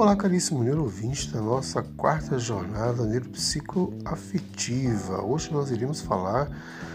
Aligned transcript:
Olá, 0.00 0.16
caríssimo 0.16 0.64
neurouvinte 0.64 1.30
da 1.30 1.42
nossa 1.42 1.82
quarta 1.82 2.38
jornada 2.38 3.04
neuropsicoafetiva. 3.04 5.22
Hoje 5.22 5.52
nós 5.52 5.70
iremos 5.70 6.00
falar 6.00 6.50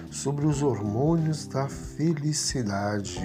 sobre 0.09 0.47
os 0.47 0.63
hormônios 0.63 1.45
da 1.45 1.69
felicidade, 1.69 3.21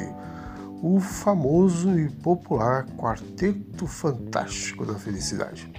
o 0.83 1.01
famoso 1.01 1.99
e 1.99 2.11
popular 2.11 2.85
quarteto 2.89 3.87
fantástico 3.87 4.85
da 4.85 4.97
felicidade. 4.97 5.73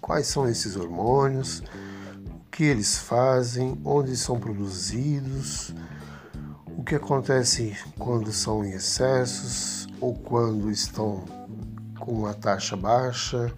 Quais 0.00 0.26
são 0.26 0.48
esses 0.48 0.74
hormônios? 0.74 1.62
O 2.26 2.40
que 2.50 2.64
eles 2.64 2.96
fazem? 2.96 3.78
Onde 3.84 4.16
são 4.16 4.40
produzidos? 4.40 5.74
O 6.74 6.82
que 6.82 6.94
acontece 6.94 7.76
quando 7.98 8.32
são 8.32 8.64
em 8.64 8.72
excessos 8.72 9.86
ou 10.00 10.14
quando 10.14 10.70
estão 10.70 11.43
com 12.04 12.12
uma 12.12 12.34
taxa 12.34 12.76
baixa 12.76 13.50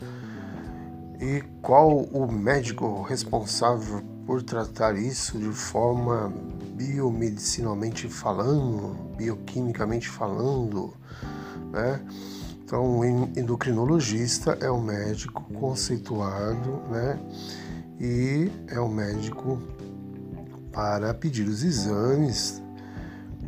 e 1.21 1.43
qual 1.61 1.99
o 1.99 2.31
médico 2.31 3.03
responsável 3.03 4.03
por 4.25 4.43
tratar 4.43 4.97
isso 4.97 5.37
de 5.37 5.51
forma 5.51 6.33
biomedicinalmente 6.75 8.09
falando, 8.09 8.97
bioquimicamente 9.17 10.09
falando, 10.09 10.95
né? 11.73 12.01
Então, 12.65 12.99
o 12.99 13.05
endocrinologista 13.05 14.59
é 14.61 14.71
um 14.71 14.83
médico 14.83 15.43
conceituado, 15.55 16.83
né? 16.91 17.19
E 17.99 18.51
é 18.69 18.81
um 18.81 18.89
médico 18.89 19.63
para 20.73 21.15
pedir 21.15 21.49
os 21.49 21.63
exames 21.63 22.63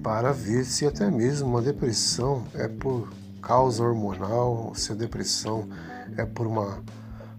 para 0.02 0.32
ver 0.32 0.64
se 0.64 0.86
até 0.86 1.10
mesmo 1.10 1.48
uma 1.48 1.60
depressão 1.60 2.44
é 2.54 2.68
por 2.68 3.12
causa 3.41 3.83
hormonal, 3.83 4.72
se 4.75 4.92
a 4.92 4.94
depressão 4.94 5.69
é 6.17 6.25
por 6.25 6.47
uma 6.47 6.83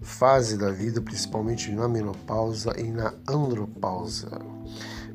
fase 0.02 0.58
da 0.58 0.72
vida, 0.72 1.02
principalmente 1.02 1.72
na 1.72 1.88
menopausa 1.88 2.74
e 2.80 2.92
na 2.92 3.14
andropausa. 3.28 4.30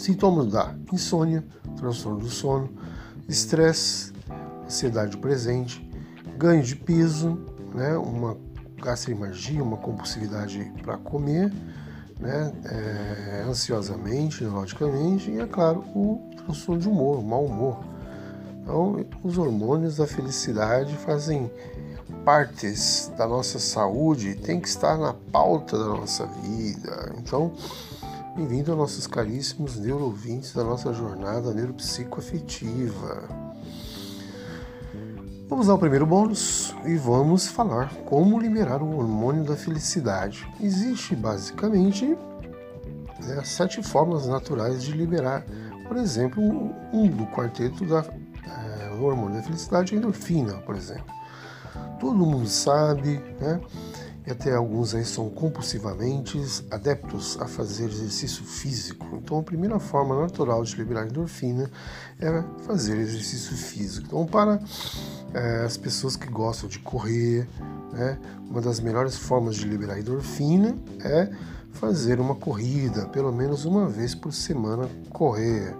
Sintomas 0.01 0.47
da 0.47 0.75
insônia, 0.91 1.45
transtorno 1.77 2.21
do 2.21 2.31
sono, 2.31 2.71
estresse, 3.29 4.15
ansiedade 4.65 5.15
presente, 5.19 5.87
ganho 6.39 6.63
de 6.63 6.75
peso, 6.75 7.39
né, 7.75 7.99
uma 7.99 8.35
gastrimergia, 8.83 9.63
uma 9.63 9.77
compulsividade 9.77 10.73
para 10.83 10.97
comer, 10.97 11.53
né, 12.19 12.51
é, 12.65 13.45
ansiosamente, 13.47 14.43
neurologicamente, 14.43 15.31
e 15.33 15.39
é 15.39 15.47
claro, 15.47 15.81
o 15.95 16.19
transtorno 16.35 16.81
de 16.81 16.89
humor, 16.89 17.19
o 17.19 17.23
mau 17.23 17.45
humor. 17.45 17.85
Então, 18.63 19.05
os 19.23 19.37
hormônios 19.37 19.99
da 19.99 20.07
felicidade 20.07 20.97
fazem 20.97 21.53
partes 22.25 23.13
da 23.19 23.29
nossa 23.29 23.59
saúde, 23.59 24.35
tem 24.35 24.61
que 24.61 24.69
estar 24.69 24.97
na 24.97 25.13
pauta 25.13 25.79
da 25.79 25.85
nossa 25.85 26.25
vida. 26.25 27.15
Então, 27.19 27.53
Bem-vindo, 28.41 28.75
nossos 28.75 29.07
caríssimos 29.07 29.77
neuroouvintes 29.77 30.55
da 30.55 30.65
nossa 30.65 30.95
jornada 30.95 31.53
neuropsicoafetiva. 31.53 33.29
Vamos 35.47 35.69
ao 35.69 35.79
primeiro 35.79 36.07
bônus 36.07 36.75
e 36.87 36.97
vamos 36.97 37.49
falar 37.49 37.93
como 38.07 38.41
liberar 38.41 38.83
o 38.83 38.97
hormônio 38.97 39.45
da 39.45 39.55
felicidade. 39.55 40.49
Existe 40.59 41.15
basicamente 41.15 42.17
né, 43.27 43.45
sete 43.45 43.83
formas 43.83 44.27
naturais 44.27 44.83
de 44.83 44.93
liberar, 44.93 45.45
por 45.87 45.99
exemplo, 45.99 46.43
um 46.95 47.09
do 47.09 47.27
quarteto 47.27 47.85
da, 47.85 47.99
é, 48.01 48.89
hormônio 49.03 49.37
da 49.37 49.43
felicidade, 49.43 49.95
a 49.95 49.99
endorfina, 49.99 50.55
por 50.63 50.77
exemplo. 50.77 51.15
Todo 52.01 52.17
mundo 52.17 52.49
sabe, 52.49 53.19
né? 53.39 53.61
E 54.27 54.31
até 54.31 54.55
alguns 54.55 54.95
aí 54.95 55.05
são 55.05 55.29
compulsivamente 55.31 56.39
adeptos 56.71 57.39
a 57.41 57.47
fazer 57.47 57.85
exercício 57.85 58.45
físico. 58.45 59.07
Então, 59.23 59.39
a 59.39 59.43
primeira 59.43 59.79
forma 59.79 60.21
natural 60.21 60.63
de 60.63 60.77
liberar 60.77 61.07
endorfina 61.07 61.71
é 62.21 62.43
fazer 62.67 62.99
exercício 62.99 63.57
físico. 63.57 64.07
Então, 64.07 64.27
para 64.27 64.61
é, 65.33 65.65
as 65.65 65.77
pessoas 65.77 66.17
que 66.17 66.29
gostam 66.29 66.69
de 66.69 66.79
correr, 66.81 67.49
né, 67.93 68.19
uma 68.49 68.61
das 68.61 68.81
melhores 68.81 69.17
formas 69.17 69.57
de 69.57 69.67
liberar 69.67 69.99
endorfina 69.99 70.77
é 71.03 71.31
fazer 71.73 72.21
uma 72.21 72.35
corrida, 72.35 73.07
pelo 73.07 73.33
menos 73.33 73.65
uma 73.65 73.89
vez 73.89 74.15
por 74.15 74.33
semana 74.33 74.89
correr. 75.11 75.75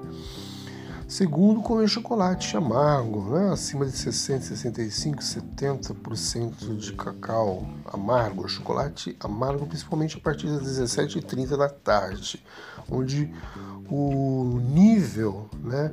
Segundo, 1.11 1.61
comer 1.61 1.89
chocolate 1.89 2.57
amargo, 2.57 3.35
né? 3.35 3.53
acima 3.53 3.85
de 3.85 3.91
60, 3.91 4.43
65, 4.43 5.21
70% 5.21 6.77
de 6.77 6.93
cacau 6.93 7.67
amargo, 7.85 8.49
chocolate 8.49 9.17
amargo, 9.19 9.67
principalmente 9.67 10.17
a 10.17 10.21
partir 10.21 10.47
das 10.47 10.63
17h30 10.63 11.57
da 11.57 11.69
tarde, 11.69 12.41
onde 12.89 13.29
o 13.91 14.61
nível 14.73 15.51
né, 15.65 15.93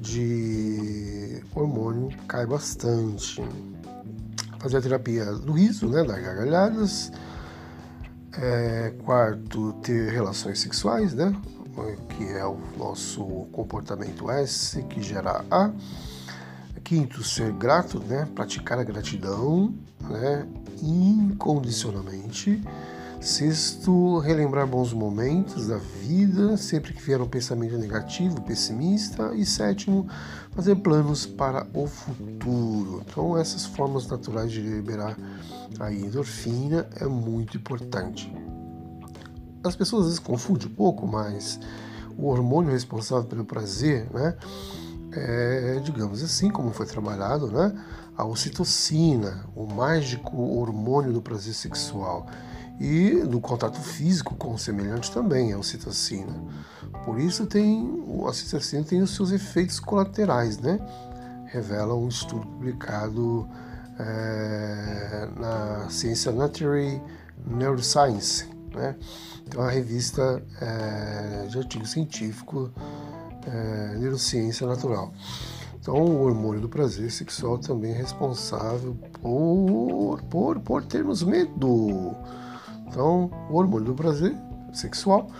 de 0.00 1.44
hormônio 1.54 2.08
cai 2.26 2.46
bastante. 2.46 3.44
Fazer 4.60 4.78
a 4.78 4.80
terapia 4.80 5.26
do 5.26 5.52
riso, 5.52 5.90
né, 5.90 6.02
das 6.02 6.22
gargalhadas. 6.22 7.12
É, 8.32 8.94
quarto, 9.04 9.74
ter 9.82 10.10
relações 10.10 10.58
sexuais, 10.58 11.12
né? 11.12 11.34
Que 12.08 12.24
é 12.24 12.44
o 12.44 12.58
nosso 12.76 13.24
comportamento 13.52 14.30
S, 14.30 14.82
que 14.84 15.02
gera 15.02 15.44
A. 15.50 15.70
Quinto, 16.82 17.22
ser 17.22 17.52
grato, 17.52 18.00
né? 18.00 18.26
praticar 18.34 18.78
a 18.78 18.84
gratidão 18.84 19.74
né? 20.00 20.46
incondicionalmente. 20.82 22.62
Sexto, 23.20 24.18
relembrar 24.18 24.66
bons 24.66 24.92
momentos 24.92 25.66
da 25.66 25.76
vida, 25.76 26.56
sempre 26.56 26.92
que 26.92 27.02
vier 27.02 27.20
um 27.20 27.28
pensamento 27.28 27.76
negativo, 27.76 28.40
pessimista. 28.42 29.34
E 29.34 29.44
sétimo, 29.44 30.08
fazer 30.52 30.76
planos 30.76 31.26
para 31.26 31.66
o 31.74 31.86
futuro. 31.86 33.02
Então, 33.06 33.36
essas 33.36 33.66
formas 33.66 34.06
naturais 34.06 34.50
de 34.50 34.60
liberar 34.60 35.16
a 35.80 35.92
endorfina 35.92 36.88
é 37.00 37.06
muito 37.06 37.56
importante 37.56 38.32
as 39.62 39.76
pessoas 39.76 40.02
às 40.02 40.08
vezes 40.08 40.18
confundem 40.18 40.68
um 40.68 40.74
pouco, 40.74 41.06
mas 41.06 41.58
o 42.16 42.26
hormônio 42.26 42.72
responsável 42.72 43.24
pelo 43.24 43.44
prazer, 43.44 44.08
né, 44.12 44.36
é, 45.12 45.80
digamos 45.82 46.22
assim, 46.22 46.50
como 46.50 46.72
foi 46.72 46.86
trabalhado, 46.86 47.50
né, 47.50 47.72
a 48.16 48.24
ocitocina, 48.24 49.44
o 49.54 49.66
mágico 49.66 50.36
hormônio 50.36 51.12
do 51.12 51.22
prazer 51.22 51.54
sexual. 51.54 52.26
E 52.80 53.24
do 53.24 53.40
contato 53.40 53.80
físico 53.80 54.36
com 54.36 54.54
o 54.54 54.58
semelhante 54.58 55.10
também, 55.10 55.52
a 55.52 55.58
ocitocina. 55.58 56.32
Por 57.04 57.18
isso 57.18 57.44
tem, 57.44 58.04
a 58.22 58.28
ocitocina 58.28 58.84
tem 58.84 59.02
os 59.02 59.16
seus 59.16 59.32
efeitos 59.32 59.80
colaterais, 59.80 60.58
né? 60.58 60.78
Revela 61.46 61.94
um 61.96 62.06
estudo 62.06 62.46
publicado 62.46 63.48
é, 63.98 65.28
na 65.36 65.90
ciência 65.90 66.30
Nature 66.30 67.02
Neuroscience, 67.44 68.48
né? 68.78 68.96
Então, 69.46 69.62
a 69.62 69.70
revista 69.70 70.42
é, 70.60 71.46
de 71.46 71.58
artigo 71.58 71.86
científico 71.86 72.70
é, 73.46 73.96
Neurociência 73.98 74.66
Natural. 74.66 75.12
Então, 75.80 75.94
o 75.96 76.22
hormônio 76.22 76.60
do 76.60 76.68
prazer 76.68 77.10
sexual 77.10 77.58
também 77.58 77.92
é 77.92 77.96
responsável 77.96 78.94
por, 79.20 80.22
por, 80.30 80.60
por 80.60 80.84
termos 80.84 81.22
medo. 81.22 82.14
Então, 82.86 83.30
o 83.50 83.56
hormônio 83.56 83.86
do 83.86 83.94
prazer 83.94 84.34
sexual 84.72 85.30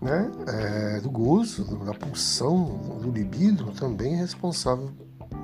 né, 0.00 0.30
é, 0.46 1.00
do 1.00 1.10
gozo, 1.10 1.64
da 1.84 1.94
pulsão, 1.94 2.98
do 3.02 3.10
libido, 3.10 3.72
também 3.72 4.14
é 4.14 4.16
responsável 4.16 4.90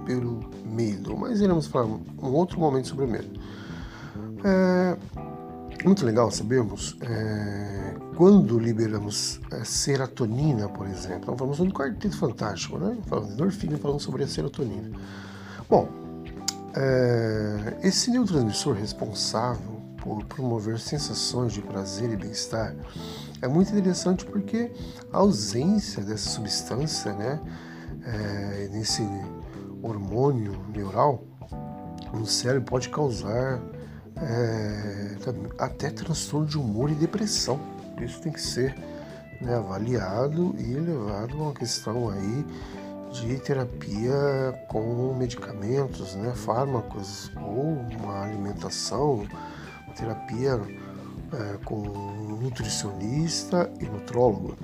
pelo 0.04 0.40
medo. 0.64 1.16
Mas 1.16 1.40
iremos 1.40 1.66
falar 1.66 1.86
um 1.86 2.32
outro 2.32 2.58
momento 2.60 2.88
sobre 2.88 3.04
o 3.06 3.08
medo. 3.08 3.40
É 4.44 4.96
muito 5.84 6.04
legal 6.04 6.30
sabermos 6.30 6.96
é, 7.02 7.94
quando 8.16 8.58
liberamos 8.58 9.40
a 9.50 9.64
serotonina, 9.64 10.68
por 10.68 10.86
exemplo. 10.86 11.22
Então, 11.22 11.36
falamos 11.36 11.58
sobre 11.58 11.72
o 11.72 11.74
quarteto 11.74 12.16
fantástico, 12.16 12.78
né? 12.78 12.96
Falando 13.06 13.28
de 13.28 13.32
endorfina, 13.34 13.76
falando 13.76 14.00
sobre 14.00 14.24
a 14.24 14.26
serotonina. 14.26 14.90
Bom, 15.68 15.88
é, 16.74 17.76
esse 17.82 18.10
neurotransmissor 18.10 18.74
responsável 18.74 19.74
por 19.98 20.24
promover 20.24 20.78
sensações 20.78 21.52
de 21.52 21.62
prazer 21.62 22.10
e 22.12 22.16
bem-estar 22.16 22.74
é 23.40 23.48
muito 23.48 23.70
interessante 23.72 24.24
porque 24.24 24.72
a 25.12 25.18
ausência 25.18 26.02
dessa 26.02 26.28
substância, 26.30 27.12
né, 27.12 27.40
é, 28.04 28.68
nesse 28.72 29.02
hormônio 29.82 30.52
neural 30.74 31.24
no 32.12 32.26
cérebro 32.26 32.64
pode 32.64 32.88
causar 32.88 33.60
é, 34.16 35.16
até 35.58 35.90
transtorno 35.90 36.46
de 36.46 36.58
humor 36.58 36.90
e 36.90 36.94
depressão. 36.94 37.60
Isso 38.00 38.20
tem 38.20 38.32
que 38.32 38.40
ser 38.40 38.74
né, 39.40 39.56
avaliado 39.56 40.54
e 40.58 40.74
levado 40.74 41.34
a 41.34 41.42
uma 41.42 41.52
questão 41.52 42.10
aí 42.10 42.44
de 43.12 43.38
terapia 43.38 44.12
com 44.68 45.14
medicamentos, 45.14 46.14
né, 46.16 46.32
fármacos 46.34 47.30
ou 47.36 47.78
uma 47.98 48.22
alimentação, 48.22 49.26
terapia 49.96 50.60
é, 51.32 51.58
com 51.64 51.76
nutricionista 52.40 53.70
e 53.80 53.84
nutrólogo. 53.84 54.56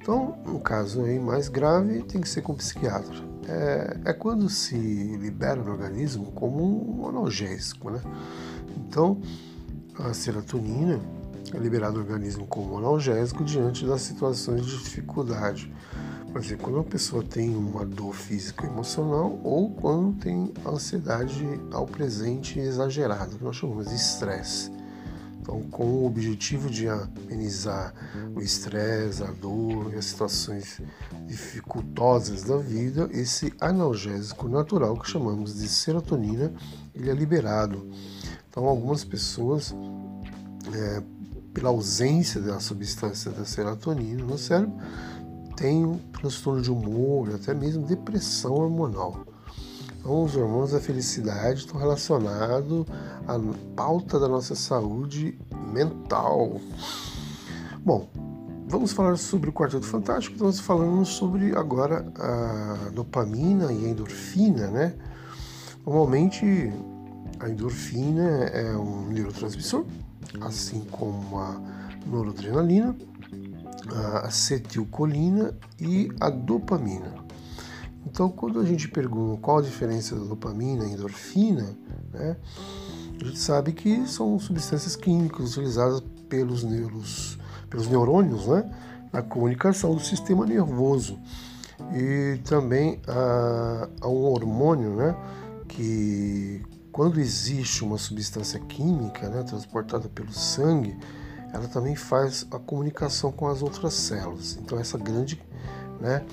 Então, 0.00 0.38
no 0.46 0.58
caso 0.60 1.02
aí 1.02 1.18
mais 1.18 1.48
grave, 1.48 2.02
tem 2.02 2.20
que 2.20 2.28
ser 2.28 2.42
com 2.42 2.54
psiquiatra. 2.54 3.16
É, 3.46 3.96
é 4.06 4.12
quando 4.12 4.48
se 4.48 4.76
libera 4.76 5.62
no 5.62 5.70
organismo 5.70 6.32
como 6.32 7.00
um 7.02 7.08
analgésico, 7.08 7.90
né? 7.90 8.00
Então, 8.86 9.20
a 9.98 10.12
serotonina 10.14 11.00
é 11.52 11.58
liberada 11.58 11.94
no 11.94 12.00
organismo 12.00 12.46
como 12.46 12.78
analgésico 12.78 13.44
diante 13.44 13.84
das 13.84 14.02
situações 14.02 14.64
de 14.64 14.78
dificuldade. 14.78 15.72
Por 16.32 16.40
exemplo, 16.40 16.64
quando 16.64 16.76
uma 16.76 16.84
pessoa 16.84 17.24
tem 17.24 17.54
uma 17.56 17.84
dor 17.84 18.14
física 18.14 18.66
emocional 18.66 19.38
ou 19.42 19.70
quando 19.70 20.16
tem 20.20 20.52
ansiedade 20.64 21.44
ao 21.72 21.86
presente 21.86 22.58
exagerada, 22.58 23.36
que 23.36 23.42
nós 23.42 23.56
chamamos 23.56 23.88
de 23.88 23.96
estresse. 23.96 24.70
Então, 25.40 25.62
com 25.62 25.84
o 25.84 26.06
objetivo 26.06 26.70
de 26.70 26.86
amenizar 26.86 27.92
o 28.36 28.40
estresse, 28.40 29.22
a 29.24 29.30
dor 29.32 29.92
e 29.92 29.96
as 29.96 30.04
situações 30.04 30.80
dificultosas 31.26 32.44
da 32.44 32.58
vida, 32.58 33.08
esse 33.10 33.52
analgésico 33.58 34.48
natural 34.48 34.96
que 34.96 35.10
chamamos 35.10 35.58
de 35.58 35.66
serotonina, 35.66 36.52
ele 36.94 37.10
é 37.10 37.14
liberado. 37.14 37.90
Então, 38.50 38.66
algumas 38.66 39.04
pessoas, 39.04 39.72
é, 40.74 41.02
pela 41.54 41.68
ausência 41.68 42.40
da 42.40 42.58
substância 42.58 43.30
da 43.30 43.44
serotonina 43.44 44.24
no 44.24 44.36
cérebro, 44.36 44.74
têm 45.56 45.86
um 45.86 45.98
transtorno 46.12 46.60
de 46.60 46.70
humor, 46.70 47.32
até 47.32 47.54
mesmo 47.54 47.86
depressão 47.86 48.54
hormonal. 48.54 49.24
Então, 50.00 50.24
os 50.24 50.34
hormônios 50.34 50.72
da 50.72 50.80
felicidade 50.80 51.60
estão 51.60 51.78
relacionados 51.78 52.86
à 53.28 53.38
pauta 53.76 54.18
da 54.18 54.26
nossa 54.26 54.56
saúde 54.56 55.38
mental. 55.72 56.60
Bom, 57.84 58.08
vamos 58.66 58.92
falar 58.92 59.16
sobre 59.16 59.50
o 59.50 59.52
Quarteto 59.52 59.86
Fantástico. 59.86 60.34
Estamos 60.34 60.58
falando 60.58 61.04
sobre 61.04 61.54
agora 61.54 62.04
a 62.18 62.90
dopamina 62.90 63.72
e 63.72 63.86
a 63.86 63.88
endorfina, 63.90 64.66
né? 64.68 64.94
Normalmente, 65.86 66.72
a 67.40 67.48
endorfina 67.48 68.44
é 68.52 68.76
um 68.76 69.08
neurotransmissor, 69.08 69.86
assim 70.42 70.80
como 70.90 71.38
a 71.38 71.60
noradrenalina, 72.06 72.94
a 73.92 74.26
acetilcolina 74.26 75.56
e 75.80 76.10
a 76.20 76.28
dopamina. 76.28 77.14
Então, 78.06 78.28
quando 78.28 78.60
a 78.60 78.64
gente 78.64 78.88
pergunta 78.88 79.40
qual 79.40 79.58
a 79.58 79.62
diferença 79.62 80.14
da 80.16 80.24
dopamina 80.24 80.84
e 80.84 80.92
endorfina, 80.92 81.76
né, 82.12 82.36
a 83.20 83.24
gente 83.24 83.38
sabe 83.38 83.72
que 83.72 84.06
são 84.06 84.38
substâncias 84.38 84.94
químicas 84.96 85.52
utilizadas 85.52 86.02
pelos, 86.28 86.62
neuros, 86.62 87.38
pelos 87.68 87.88
neurônios 87.88 88.46
né, 88.46 88.70
na 89.12 89.22
comunicação 89.22 89.94
do 89.94 90.00
sistema 90.00 90.44
nervoso. 90.44 91.18
E 91.94 92.38
também 92.44 93.00
há, 93.06 93.88
há 94.00 94.08
um 94.08 94.24
hormônio 94.24 94.96
né, 94.96 95.16
que, 95.68 96.62
quando 96.92 97.20
existe 97.20 97.84
uma 97.84 97.98
substância 97.98 98.58
química 98.60 99.28
né, 99.28 99.42
transportada 99.42 100.08
pelo 100.08 100.32
sangue, 100.32 100.96
ela 101.52 101.66
também 101.68 101.96
faz 101.96 102.46
a 102.50 102.58
comunicação 102.58 103.32
com 103.32 103.48
as 103.48 103.62
outras 103.62 103.94
células. 103.94 104.58
Então, 104.60 104.78
essa 104.78 104.98
grande. 104.98 105.40
Né, 106.00 106.24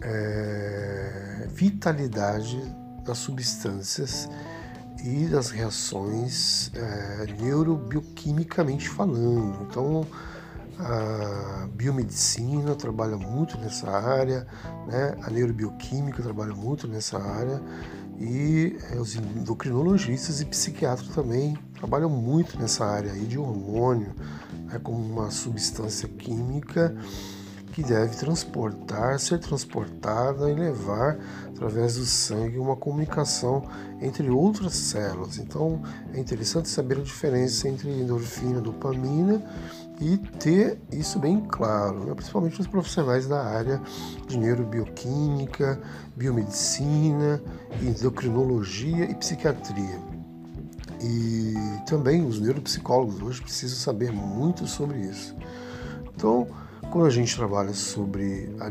é, 0.00 1.46
vitalidade 1.48 2.60
das 3.04 3.18
substâncias 3.18 4.28
e 5.02 5.26
das 5.26 5.50
reações 5.50 6.70
é, 6.74 7.26
neurobioquimicamente 7.40 8.88
falando. 8.88 9.66
Então, 9.68 10.06
a 10.78 11.66
biomedicina 11.74 12.74
trabalha 12.74 13.16
muito 13.16 13.58
nessa 13.58 13.90
área, 13.90 14.46
né? 14.86 15.16
a 15.22 15.30
neurobioquímica 15.30 16.22
trabalha 16.22 16.54
muito 16.54 16.86
nessa 16.86 17.18
área 17.18 17.60
e 18.20 18.76
é, 18.90 18.96
os 18.96 19.14
endocrinologistas 19.14 20.40
e 20.40 20.44
psiquiatras 20.44 21.08
também 21.10 21.56
trabalham 21.74 22.10
muito 22.10 22.58
nessa 22.58 22.84
área 22.84 23.12
aí 23.12 23.24
de 23.24 23.38
hormônio, 23.38 24.12
né? 24.66 24.80
como 24.82 24.98
uma 24.98 25.30
substância 25.30 26.08
química 26.08 26.96
que 27.72 27.82
deve 27.84 28.16
transportar, 28.16 29.20
ser 29.20 29.38
transportada 29.38 30.50
e 30.50 30.54
levar 30.54 31.16
através 31.48 31.94
do 31.94 32.04
sangue 32.04 32.58
uma 32.58 32.74
comunicação 32.74 33.62
entre 34.00 34.28
outras 34.28 34.74
células. 34.74 35.38
Então 35.38 35.80
é 36.12 36.18
interessante 36.18 36.68
saber 36.68 36.98
a 36.98 37.02
diferença 37.02 37.68
entre 37.68 37.88
endorfina 37.88 38.58
e 38.58 38.62
dopamina 38.62 39.40
e 40.00 40.16
ter 40.16 40.78
isso 40.92 41.18
bem 41.18 41.40
claro, 41.40 42.04
né? 42.04 42.14
principalmente 42.14 42.60
os 42.60 42.66
profissionais 42.66 43.26
da 43.26 43.42
área 43.44 43.80
de 44.26 44.38
neurobioquímica, 44.38 45.80
biomedicina, 46.16 47.42
endocrinologia 47.82 49.04
e 49.10 49.14
psiquiatria. 49.14 50.00
E 51.02 51.54
também 51.86 52.24
os 52.24 52.40
neuropsicólogos 52.40 53.20
hoje 53.22 53.42
precisam 53.42 53.78
saber 53.78 54.12
muito 54.12 54.66
sobre 54.66 54.98
isso. 54.98 55.34
Então, 56.14 56.46
quando 56.90 57.06
a 57.06 57.10
gente 57.10 57.36
trabalha 57.36 57.72
sobre 57.74 58.54
a 58.60 58.68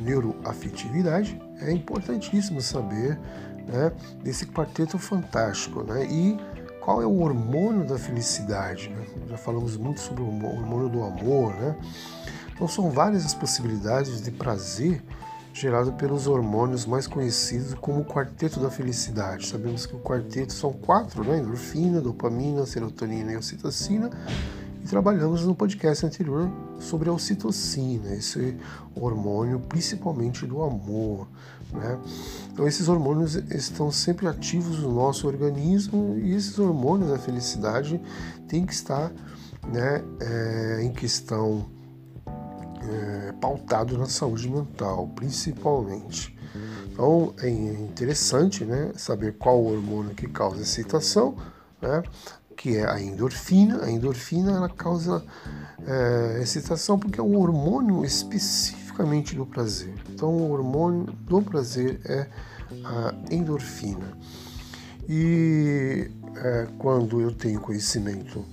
neuroafetividade, 0.00 1.40
é 1.60 1.72
importantíssimo 1.72 2.60
saber 2.60 3.18
né, 3.66 3.92
desse 4.22 4.46
quarteto 4.46 4.98
fantástico. 4.98 5.82
Né? 5.82 6.06
E 6.06 6.38
qual 6.88 7.02
é 7.02 7.06
o 7.06 7.20
hormônio 7.20 7.86
da 7.86 7.98
felicidade? 7.98 8.88
Né? 8.88 9.04
Já 9.28 9.36
falamos 9.36 9.76
muito 9.76 10.00
sobre 10.00 10.22
o 10.22 10.26
hormônio 10.26 10.88
do 10.88 11.02
amor. 11.02 11.52
Né? 11.52 11.76
Então, 12.54 12.66
são 12.66 12.90
várias 12.90 13.26
as 13.26 13.34
possibilidades 13.34 14.22
de 14.22 14.30
prazer 14.30 15.02
gerado 15.52 15.92
pelos 15.92 16.26
hormônios 16.26 16.86
mais 16.86 17.06
conhecidos 17.06 17.74
como 17.74 18.00
o 18.00 18.04
quarteto 18.06 18.58
da 18.58 18.70
felicidade. 18.70 19.48
Sabemos 19.48 19.84
que 19.84 19.96
o 19.96 19.98
quarteto 19.98 20.54
são 20.54 20.72
quatro, 20.72 21.22
né? 21.24 21.40
Endorfina, 21.40 22.00
dopamina, 22.00 22.64
serotonina 22.64 23.32
e 23.32 23.36
ocitocina 23.36 24.10
trabalhamos 24.88 25.44
no 25.44 25.54
podcast 25.54 26.06
anterior 26.06 26.50
sobre 26.78 27.10
a 27.10 27.12
ocitocina, 27.12 28.14
esse 28.14 28.56
hormônio 28.94 29.60
principalmente 29.60 30.46
do 30.46 30.62
amor. 30.62 31.28
Né? 31.72 31.98
Então, 32.52 32.66
esses 32.66 32.88
hormônios 32.88 33.34
estão 33.34 33.90
sempre 33.90 34.26
ativos 34.26 34.80
no 34.80 34.92
nosso 34.92 35.26
organismo 35.26 36.16
e 36.18 36.34
esses 36.34 36.58
hormônios 36.58 37.10
da 37.10 37.18
felicidade 37.18 38.00
têm 38.48 38.64
que 38.64 38.72
estar 38.72 39.12
né, 39.66 40.02
é, 40.20 40.82
em 40.82 40.92
questão 40.92 41.66
é, 42.82 43.32
pautado 43.40 43.96
na 43.98 44.06
saúde 44.06 44.48
mental, 44.48 45.08
principalmente. 45.14 46.36
Então, 46.90 47.32
é 47.40 47.48
interessante 47.48 48.64
né, 48.64 48.92
saber 48.96 49.36
qual 49.38 49.62
hormônio 49.62 50.14
que 50.16 50.26
causa 50.26 50.62
excitação, 50.62 51.36
né? 51.80 52.02
que 52.56 52.76
é 52.76 52.90
a 52.90 53.00
endorfina. 53.00 53.84
A 53.84 53.90
endorfina 53.90 54.50
ela 54.50 54.68
causa 54.68 55.24
é, 55.86 56.40
excitação 56.42 56.98
porque 56.98 57.20
é 57.20 57.22
um 57.22 57.38
hormônio 57.38 58.04
especificamente 58.98 59.34
do 59.34 59.46
prazer. 59.46 59.94
Então, 60.10 60.30
o 60.30 60.50
hormônio 60.50 61.04
do 61.26 61.40
prazer 61.40 62.00
é 62.04 62.26
a 62.84 63.14
endorfina. 63.30 64.16
E 65.08 66.10
é, 66.36 66.66
quando 66.78 67.20
eu 67.20 67.32
tenho 67.32 67.60
conhecimento 67.60 68.44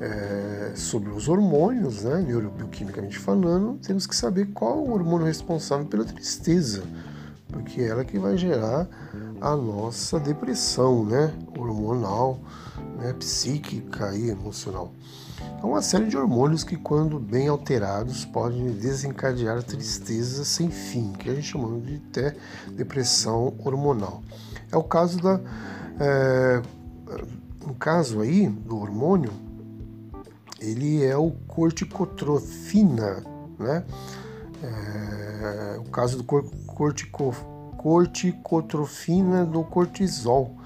é, 0.00 0.72
sobre 0.74 1.10
os 1.10 1.28
hormônios, 1.28 2.02
né, 2.02 2.24
neurobioquimicamente 2.26 3.18
falando, 3.18 3.78
temos 3.82 4.06
que 4.06 4.16
saber 4.16 4.46
qual 4.46 4.78
o 4.78 4.92
hormônio 4.92 5.26
responsável 5.26 5.86
pela 5.86 6.04
tristeza, 6.04 6.82
porque 7.48 7.82
é 7.82 7.88
ela 7.88 8.04
que 8.04 8.18
vai 8.18 8.36
gerar 8.36 8.88
a 9.40 9.54
nossa 9.54 10.18
depressão, 10.18 11.04
né, 11.04 11.32
hormonal, 11.56 12.40
né, 12.98 13.12
psíquica 13.12 14.16
e 14.16 14.30
emocional. 14.30 14.92
É 15.62 15.64
uma 15.64 15.80
série 15.80 16.06
de 16.06 16.16
hormônios 16.16 16.64
que, 16.64 16.76
quando 16.76 17.20
bem 17.20 17.46
alterados, 17.46 18.24
podem 18.24 18.72
desencadear 18.72 19.62
tristeza 19.62 20.44
sem 20.44 20.68
fim, 20.68 21.12
que 21.12 21.30
a 21.30 21.34
gente 21.34 21.46
chama 21.46 21.80
de 21.80 22.02
até 22.10 22.34
depressão 22.72 23.54
hormonal. 23.58 24.22
É 24.72 24.76
o 24.76 24.82
caso 24.82 25.20
da. 25.20 25.40
É, 26.00 26.62
no 27.64 27.74
caso 27.74 28.20
aí 28.20 28.48
do 28.48 28.76
hormônio, 28.76 29.30
ele 30.58 31.04
é 31.04 31.16
o 31.16 31.30
corticotrofina, 31.46 33.22
né? 33.58 33.84
É, 34.62 35.78
o 35.78 35.90
caso 35.90 36.18
do 36.18 36.24
cortico, 36.24 37.34
corticotrofina 37.76 39.44
do 39.44 39.62
cortisol, 39.62 40.56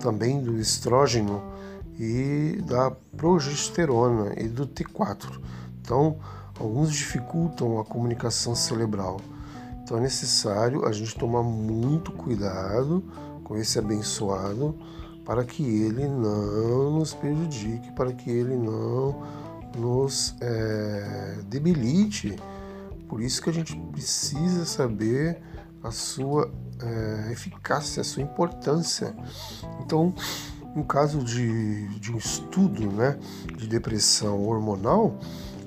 também 0.00 0.42
do 0.42 0.58
estrógeno 0.58 1.53
e 1.98 2.60
da 2.66 2.90
progesterona 3.16 4.34
e 4.36 4.48
do 4.48 4.66
T4. 4.66 5.40
Então, 5.80 6.18
alguns 6.58 6.92
dificultam 6.92 7.78
a 7.78 7.84
comunicação 7.84 8.54
cerebral. 8.54 9.20
Então 9.82 9.98
é 9.98 10.00
necessário 10.00 10.86
a 10.86 10.92
gente 10.92 11.14
tomar 11.14 11.42
muito 11.42 12.10
cuidado 12.10 13.04
com 13.44 13.56
esse 13.56 13.78
abençoado 13.78 14.74
para 15.26 15.44
que 15.44 15.62
ele 15.62 16.08
não 16.08 16.98
nos 16.98 17.12
prejudique, 17.12 17.92
para 17.92 18.12
que 18.12 18.30
ele 18.30 18.56
não 18.56 19.22
nos 19.76 20.34
é, 20.40 21.38
debilite. 21.48 22.34
Por 23.08 23.20
isso 23.20 23.42
que 23.42 23.50
a 23.50 23.52
gente 23.52 23.76
precisa 23.92 24.64
saber 24.64 25.42
a 25.82 25.90
sua 25.90 26.50
é, 26.82 27.32
eficácia, 27.32 28.00
a 28.00 28.04
sua 28.04 28.22
importância. 28.22 29.14
Então, 29.80 30.14
no 30.74 30.84
caso 30.84 31.22
de, 31.22 31.88
de 31.98 32.12
um 32.12 32.18
estudo 32.18 32.90
né, 32.90 33.18
de 33.56 33.66
depressão 33.66 34.44
hormonal, 34.46 35.18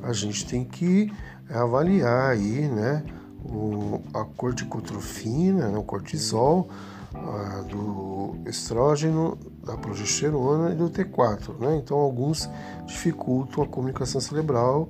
a 0.04 0.14
gente 0.14 0.46
tem 0.46 0.64
que 0.66 1.12
avaliar 1.50 2.32
aí, 2.32 2.68
né, 2.68 3.04
o, 3.44 4.02
a 4.14 4.26
corticotrofina, 4.26 5.70
né, 5.70 5.78
o 5.78 5.84
cortisol, 5.84 6.70
a, 7.14 7.62
do 7.62 8.36
estrógeno, 8.46 9.38
da 9.66 9.78
progesterona 9.78 10.72
e 10.72 10.76
do 10.76 10.90
T4. 10.90 11.58
Né? 11.60 11.78
Então, 11.78 11.98
alguns 11.98 12.50
dificultam 12.86 13.64
a 13.64 13.68
comunicação 13.68 14.20
cerebral 14.20 14.90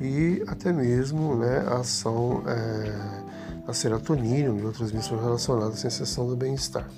e 0.00 0.42
até 0.46 0.72
mesmo 0.72 1.36
né, 1.36 1.64
a 1.66 1.80
ação 1.80 2.42
é, 2.46 3.64
da 3.66 3.72
serotonina 3.72 4.48
e 4.48 4.52
neurotransmissores 4.52 5.22
relacionados 5.22 5.74
à 5.74 5.90
sensação 5.90 6.26
do 6.26 6.36
bem-estar. 6.36 6.88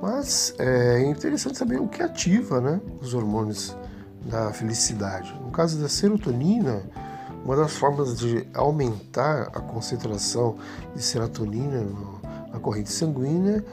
Mas 0.00 0.54
é 0.58 1.02
interessante 1.04 1.58
saber 1.58 1.80
o 1.80 1.88
que 1.88 2.02
ativa 2.02 2.60
né, 2.60 2.80
os 3.00 3.14
hormônios 3.14 3.76
da 4.24 4.52
felicidade. 4.52 5.34
No 5.42 5.50
caso 5.50 5.78
da 5.80 5.88
serotonina, 5.88 6.82
uma 7.44 7.56
das 7.56 7.76
formas 7.76 8.18
de 8.18 8.46
aumentar 8.54 9.48
a 9.54 9.60
concentração 9.60 10.56
de 10.94 11.02
serotonina 11.02 11.86
na 12.52 12.58
corrente 12.58 12.90
sanguínea 12.90 13.64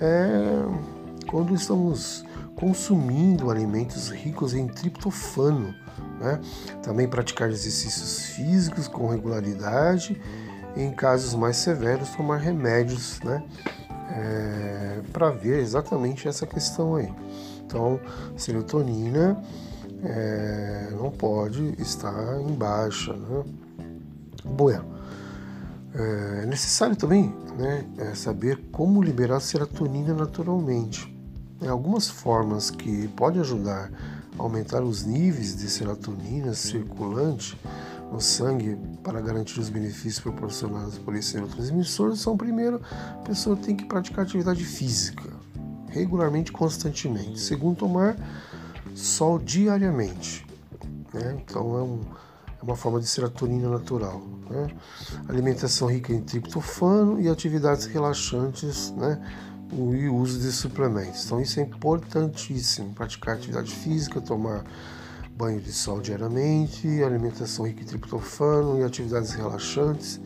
é 0.00 1.00
quando 1.28 1.54
estamos 1.54 2.24
consumindo 2.56 3.50
alimentos 3.50 4.10
ricos 4.10 4.52
em 4.52 4.66
triptofano. 4.66 5.74
Né? 6.20 6.40
Também 6.82 7.08
praticar 7.08 7.48
exercícios 7.48 8.26
físicos 8.26 8.88
com 8.88 9.06
regularidade. 9.08 10.20
Em 10.76 10.92
casos 10.92 11.34
mais 11.34 11.56
severos, 11.56 12.10
tomar 12.10 12.36
remédios 12.36 13.20
né? 13.20 13.42
É, 14.10 15.00
para 15.12 15.30
ver 15.30 15.60
exatamente 15.60 16.28
essa 16.28 16.46
questão 16.46 16.96
aí. 16.96 17.12
Então, 17.64 18.00
serotonina 18.36 19.40
é, 20.02 20.88
não 20.92 21.10
pode 21.10 21.74
estar 21.78 22.40
em 22.40 22.52
baixa. 22.54 23.12
Né? 23.12 23.44
Bueno, 24.44 24.84
é 25.94 26.46
necessário 26.46 26.96
também 26.96 27.34
né, 27.58 27.84
é 27.98 28.14
saber 28.14 28.58
como 28.72 29.02
liberar 29.02 29.40
serotonina 29.40 30.14
naturalmente. 30.14 31.14
É, 31.62 31.68
algumas 31.68 32.08
formas 32.08 32.70
que 32.70 33.08
podem 33.08 33.40
ajudar 33.40 33.90
a 34.38 34.42
aumentar 34.42 34.82
os 34.82 35.04
níveis 35.04 35.56
de 35.56 35.68
serotonina 35.68 36.54
circulante 36.54 37.58
no 38.10 38.20
sangue 38.20 38.76
para 39.02 39.20
garantir 39.20 39.60
os 39.60 39.68
benefícios 39.68 40.20
proporcionados 40.20 40.98
por 40.98 41.14
esse 41.14 41.34
neurotransmissor 41.36 42.16
são, 42.16 42.36
primeiro, 42.36 42.80
a 42.90 43.22
pessoa 43.22 43.56
tem 43.56 43.76
que 43.76 43.84
praticar 43.84 44.24
atividade 44.24 44.64
física 44.64 45.40
regularmente, 45.90 46.52
constantemente. 46.52 47.38
Segundo, 47.38 47.76
tomar 47.76 48.16
sol 48.94 49.38
diariamente. 49.38 50.46
Né? 51.12 51.42
Então, 51.44 51.78
é, 51.78 51.82
um, 51.82 52.00
é, 52.60 52.62
uma 52.62 52.76
forma 52.76 53.00
de 53.00 53.06
serotonina 53.06 53.68
natural. 53.68 54.22
Né? 54.48 54.68
Alimentação 55.28 55.88
rica 55.88 56.12
em 56.12 56.20
triptofano 56.20 57.20
e 57.20 57.28
atividades 57.28 57.86
relaxantes, 57.86 58.92
né? 58.92 59.20
e 59.72 60.08
uso 60.08 60.40
de 60.40 60.50
suplementos. 60.50 61.26
Então, 61.26 61.40
isso 61.40 61.60
é 61.60 61.62
importantíssimo: 61.62 62.92
praticar 62.94 63.36
atividade 63.36 63.74
física, 63.74 64.20
tomar 64.20 64.64
banho 65.40 65.58
de 65.58 65.72
sol 65.72 66.02
diariamente, 66.02 67.02
alimentação 67.02 67.66
rica 67.66 67.80
em 67.80 67.86
triptofano 67.86 68.78
e 68.78 68.84
atividades 68.84 69.30
relaxantes 69.32 70.20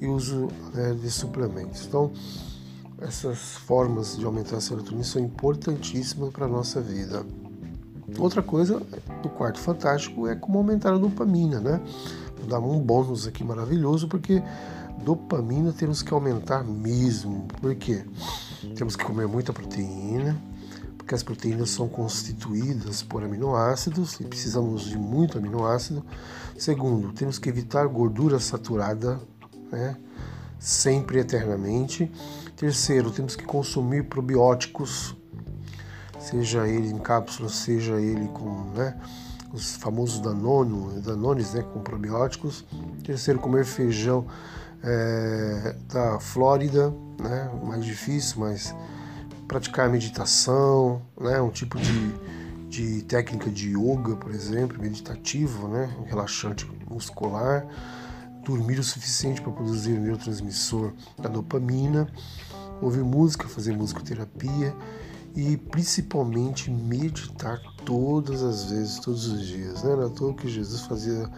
e 0.00 0.06
uso 0.06 0.48
né, 0.72 0.94
de 0.94 1.10
suplementos. 1.10 1.84
Então, 1.86 2.10
essas 2.98 3.56
formas 3.56 4.16
de 4.16 4.24
aumentar 4.24 4.56
a 4.56 4.60
serotonina 4.62 5.04
são 5.04 5.20
importantíssimas 5.20 6.30
para 6.30 6.46
a 6.46 6.48
nossa 6.48 6.80
vida. 6.80 7.26
Outra 8.18 8.42
coisa 8.42 8.80
do 9.22 9.28
quarto 9.28 9.58
fantástico 9.58 10.26
é 10.26 10.34
como 10.34 10.56
aumentar 10.56 10.94
a 10.94 10.98
dopamina, 10.98 11.60
né? 11.60 11.80
Vou 12.38 12.46
dar 12.46 12.60
um 12.60 12.78
bônus 12.78 13.26
aqui 13.26 13.44
maravilhoso, 13.44 14.08
porque 14.08 14.42
dopamina 15.04 15.72
temos 15.72 16.02
que 16.02 16.14
aumentar 16.14 16.64
mesmo. 16.64 17.46
Por 17.60 17.74
quê? 17.74 18.02
Temos 18.76 18.96
que 18.96 19.04
comer 19.04 19.26
muita 19.26 19.52
proteína, 19.52 20.40
porque 21.04 21.14
as 21.14 21.22
proteínas 21.22 21.68
são 21.68 21.86
constituídas 21.86 23.02
por 23.02 23.22
aminoácidos 23.22 24.18
e 24.20 24.24
precisamos 24.24 24.84
de 24.84 24.96
muito 24.96 25.36
aminoácido. 25.36 26.02
Segundo, 26.58 27.12
temos 27.12 27.38
que 27.38 27.46
evitar 27.50 27.86
gordura 27.86 28.40
saturada, 28.40 29.20
né? 29.70 29.98
sempre 30.58 31.18
eternamente. 31.18 32.10
Terceiro, 32.56 33.10
temos 33.10 33.36
que 33.36 33.44
consumir 33.44 34.04
probióticos, 34.04 35.14
seja 36.18 36.66
ele 36.66 36.88
em 36.88 36.98
cápsulas, 36.98 37.52
seja 37.52 38.00
ele 38.00 38.26
com 38.28 38.72
né, 38.74 38.98
os 39.52 39.76
famosos 39.76 40.20
danono, 40.20 41.02
danones 41.02 41.52
né, 41.52 41.62
com 41.62 41.80
probióticos. 41.80 42.64
Terceiro, 43.04 43.38
comer 43.40 43.66
feijão 43.66 44.26
é, 44.82 45.76
da 45.92 46.18
Flórida, 46.18 46.94
né, 47.20 47.50
mais 47.62 47.84
difícil, 47.84 48.40
mas 48.40 48.74
praticar 49.46 49.88
meditação, 49.88 51.02
né, 51.18 51.40
um 51.40 51.50
tipo 51.50 51.78
de, 51.78 52.12
de 52.68 53.02
técnica 53.02 53.50
de 53.50 53.70
yoga, 53.70 54.16
por 54.16 54.30
exemplo, 54.30 54.80
meditativo, 54.80 55.68
né, 55.68 55.94
relaxante 56.06 56.66
muscular, 56.88 57.66
dormir 58.44 58.78
o 58.78 58.84
suficiente 58.84 59.40
para 59.40 59.52
produzir 59.52 59.92
o 59.92 60.00
neurotransmissor 60.00 60.92
da 61.18 61.28
dopamina, 61.28 62.08
ouvir 62.80 63.02
música, 63.02 63.48
fazer 63.48 63.76
musicoterapia 63.76 64.74
e 65.34 65.56
principalmente 65.56 66.70
meditar 66.70 67.60
todas 67.84 68.42
as 68.42 68.70
vezes, 68.70 68.98
todos 68.98 69.26
os 69.26 69.46
dias. 69.46 69.82
Né? 69.82 69.96
Não 69.96 70.02
é 70.02 70.06
à 70.06 70.10
toa 70.10 70.34
que 70.34 70.48
Jesus 70.48 70.82
fazia 70.82 71.28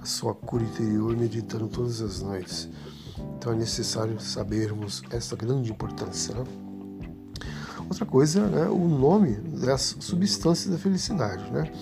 a 0.00 0.06
sua 0.06 0.34
cura 0.34 0.62
interior 0.62 1.16
meditando 1.16 1.68
todas 1.68 2.00
as 2.00 2.20
noites. 2.20 2.68
Então 3.36 3.52
é 3.52 3.56
necessário 3.56 4.20
sabermos 4.20 5.02
essa 5.10 5.34
grande 5.34 5.70
importância. 5.70 6.34
Né? 6.34 6.44
Outra 7.90 8.06
coisa 8.06 8.40
é 8.40 8.68
o 8.68 8.86
nome 8.86 9.32
das 9.32 9.96
substâncias 9.98 10.72
da 10.72 10.78
felicidade. 10.78 11.50
Né? 11.50 11.72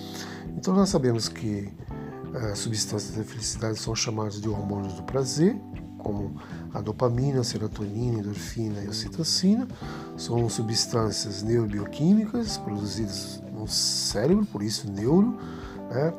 Então 0.57 0.75
nós 0.75 0.89
sabemos 0.89 1.29
que 1.29 1.71
as 2.35 2.43
eh, 2.45 2.55
substâncias 2.55 3.15
da 3.15 3.23
felicidade 3.23 3.79
são 3.79 3.95
chamadas 3.95 4.41
de 4.41 4.49
hormônios 4.49 4.95
do 4.95 5.03
prazer, 5.03 5.55
como 5.99 6.41
a 6.73 6.81
dopamina, 6.81 7.41
a 7.41 7.45
serotonina, 7.45 8.17
a 8.17 8.21
endorfina 8.21 8.81
e 8.81 8.87
a 8.87 8.91
ocitocina. 8.91 9.69
São 10.17 10.49
substâncias 10.49 11.43
neurobioquímicas 11.43 12.57
produzidas 12.57 13.43
no 13.53 13.69
cérebro, 13.69 14.47
por 14.47 14.63
isso 14.63 14.91
neuro, 14.91 15.37
né? 15.91 16.15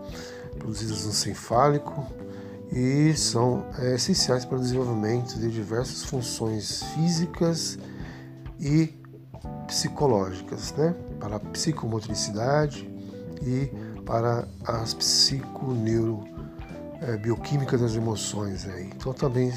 produzidas 0.59 1.03
no 1.03 1.11
cefálico 1.11 2.05
e 2.71 3.15
são 3.15 3.65
é, 3.79 3.95
essenciais 3.95 4.45
para 4.45 4.59
o 4.59 4.61
desenvolvimento 4.61 5.33
de 5.39 5.49
diversas 5.49 6.03
funções 6.03 6.83
físicas 6.93 7.79
e 8.59 8.98
psicológicas, 9.67 10.73
né? 10.73 10.95
para 11.19 11.35
a 11.35 11.39
psicomotricidade 11.39 12.89
e 13.41 13.71
para 14.05 14.47
as 14.65 14.93
psiconeuro 14.93 16.23
é, 17.01 17.17
bioquímica 17.17 17.77
das 17.77 17.95
emoções. 17.95 18.65
Né? 18.65 18.89
Então 18.95 19.13
também 19.13 19.53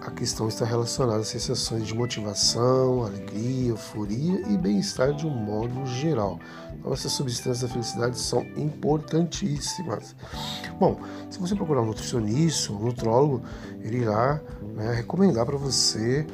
a 0.00 0.10
questão 0.10 0.48
está 0.48 0.64
relacionada 0.64 1.20
às 1.20 1.28
sensações 1.28 1.86
de 1.86 1.94
motivação, 1.94 3.04
alegria, 3.04 3.70
euforia 3.70 4.42
e 4.48 4.56
bem-estar 4.56 5.12
de 5.12 5.26
um 5.26 5.30
modo 5.30 5.84
geral. 5.86 6.38
Então, 6.78 6.92
essas 6.92 7.12
substâncias 7.12 7.62
da 7.62 7.68
felicidade 7.68 8.18
são 8.18 8.42
importantíssimas. 8.56 10.14
Bom, 10.78 11.00
se 11.28 11.38
você 11.38 11.54
procurar 11.54 11.82
um 11.82 11.86
nutricionista, 11.86 12.72
um 12.72 12.78
nutrólogo, 12.78 13.42
ele 13.80 13.98
irá 13.98 14.40
né, 14.74 14.92
recomendar 14.94 15.44
para 15.44 15.56
você 15.56 16.26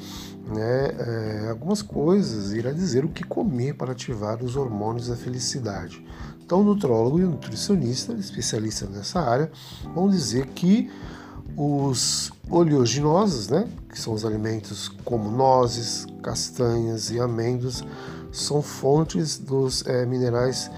né, 0.47 1.47
é, 1.47 1.49
algumas 1.51 1.83
coisas, 1.83 2.53
irá 2.53 2.73
dizer 2.73 3.05
o 3.05 3.09
que 3.09 3.25
comer 3.25 3.75
para 3.75 3.93
ativar 3.93 4.43
os 4.43 4.57
hormônios 4.57 5.09
da 5.09 5.17
felicidade. 5.17 6.05
Então, 6.45 6.61
o 6.61 6.65
nutrólogo 6.65 7.19
e 7.19 7.25
o 7.25 7.31
nutricionista, 7.31 8.13
especialistas 8.15 8.91
nessa 8.91 9.21
área, 9.21 9.51
vão 9.95 10.11
dizer 10.11 10.47
que 10.49 10.91
os 11.57 12.31
oleaginosos, 12.51 13.49
né, 13.49 13.67
que 13.89 13.99
são 13.99 14.13
os 14.13 14.25
alimentos 14.25 14.89
como 15.05 15.31
nozes, 15.31 16.07
castanhas 16.23 17.11
e 17.11 17.19
amêndoas, 17.19 17.83
são 18.31 18.61
fontes 18.61 19.39
dos 19.39 19.87
é, 19.87 20.05
minerais 20.05 20.71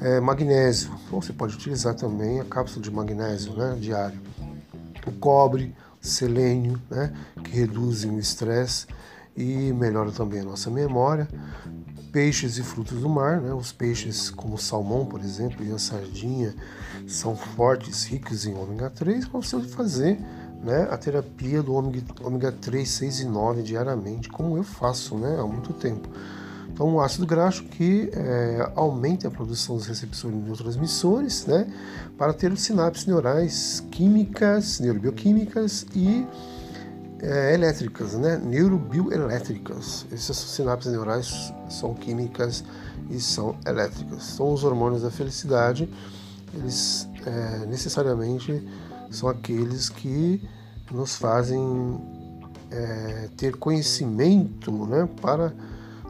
é, 0.00 0.20
magnésio. 0.20 0.92
Então 1.06 1.20
você 1.20 1.32
pode 1.32 1.56
utilizar 1.56 1.94
também 1.94 2.40
a 2.40 2.44
cápsula 2.44 2.82
de 2.82 2.90
magnésio 2.90 3.54
né, 3.54 3.76
diário. 3.80 4.20
O 5.06 5.12
cobre, 5.12 5.74
selênio, 6.00 6.80
né, 6.90 7.12
que 7.42 7.50
reduzem 7.50 8.14
o 8.14 8.18
estresse 8.18 8.86
e 9.38 9.72
melhora 9.72 10.10
também 10.10 10.40
a 10.40 10.44
nossa 10.44 10.68
memória. 10.68 11.28
Peixes 12.10 12.58
e 12.58 12.62
frutos 12.62 13.00
do 13.00 13.08
mar, 13.08 13.40
né, 13.40 13.54
os 13.54 13.70
peixes 13.70 14.30
como 14.30 14.54
o 14.54 14.58
salmão, 14.58 15.06
por 15.06 15.20
exemplo, 15.20 15.64
e 15.64 15.70
a 15.70 15.78
sardinha 15.78 16.54
são 17.06 17.36
fortes, 17.36 18.04
ricos 18.04 18.46
em 18.46 18.54
ômega 18.54 18.90
3, 18.90 19.28
para 19.28 19.40
você 19.40 19.60
fazer 19.60 20.18
né, 20.62 20.88
a 20.90 20.96
terapia 20.96 21.62
do 21.62 21.74
ômega, 21.74 22.02
ômega 22.24 22.50
3, 22.50 22.88
6 22.88 23.20
e 23.20 23.24
9 23.26 23.62
diariamente, 23.62 24.28
como 24.28 24.56
eu 24.56 24.64
faço 24.64 25.16
né, 25.16 25.38
há 25.38 25.46
muito 25.46 25.72
tempo. 25.72 26.08
Então, 26.72 26.94
o 26.94 27.00
ácido 27.00 27.26
graxo 27.26 27.64
que 27.64 28.10
é, 28.12 28.72
aumenta 28.74 29.28
a 29.28 29.30
produção 29.30 29.76
dos 29.76 29.86
receptores 29.86 30.36
de 30.36 30.42
neurotransmissores, 30.42 31.46
né, 31.46 31.66
para 32.16 32.32
ter 32.32 32.56
sinapses 32.56 33.06
neurais 33.06 33.84
químicas, 33.90 34.80
neurobioquímicas 34.80 35.86
e 35.94 36.26
é, 37.20 37.54
elétricas, 37.54 38.14
né, 38.14 38.36
neurobioelétricas. 38.36 40.06
Essas 40.12 40.36
sinapses 40.36 40.92
neurais 40.92 41.52
são 41.68 41.94
químicas 41.94 42.64
e 43.10 43.20
são 43.20 43.56
elétricas. 43.66 44.22
São 44.22 44.52
os 44.52 44.64
hormônios 44.64 45.02
da 45.02 45.10
felicidade, 45.10 45.88
eles 46.54 47.08
é, 47.26 47.66
necessariamente 47.66 48.66
são 49.10 49.28
aqueles 49.28 49.88
que 49.88 50.46
nos 50.90 51.16
fazem 51.16 52.00
é, 52.70 53.28
ter 53.36 53.56
conhecimento 53.56 54.70
né, 54.86 55.08
para 55.20 55.52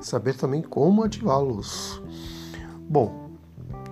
saber 0.01 0.35
também 0.35 0.63
como 0.63 1.03
ativá-los. 1.03 2.01
Bom, 2.89 3.31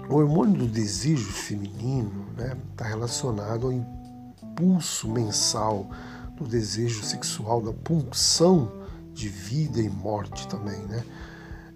o 0.08 0.16
hormônio 0.16 0.58
do 0.58 0.66
desejo 0.66 1.30
feminino 1.32 2.26
está 2.30 2.85
né, 2.85 2.90
relacionado 2.90 3.66
ao 3.66 3.73
impulso 3.73 5.08
mensal 5.08 5.88
do 6.36 6.44
desejo 6.44 7.02
sexual, 7.02 7.60
da 7.60 7.72
pulsão 7.72 8.70
de 9.12 9.28
vida 9.28 9.80
e 9.80 9.88
morte 9.88 10.46
também, 10.48 10.78
né? 10.86 11.02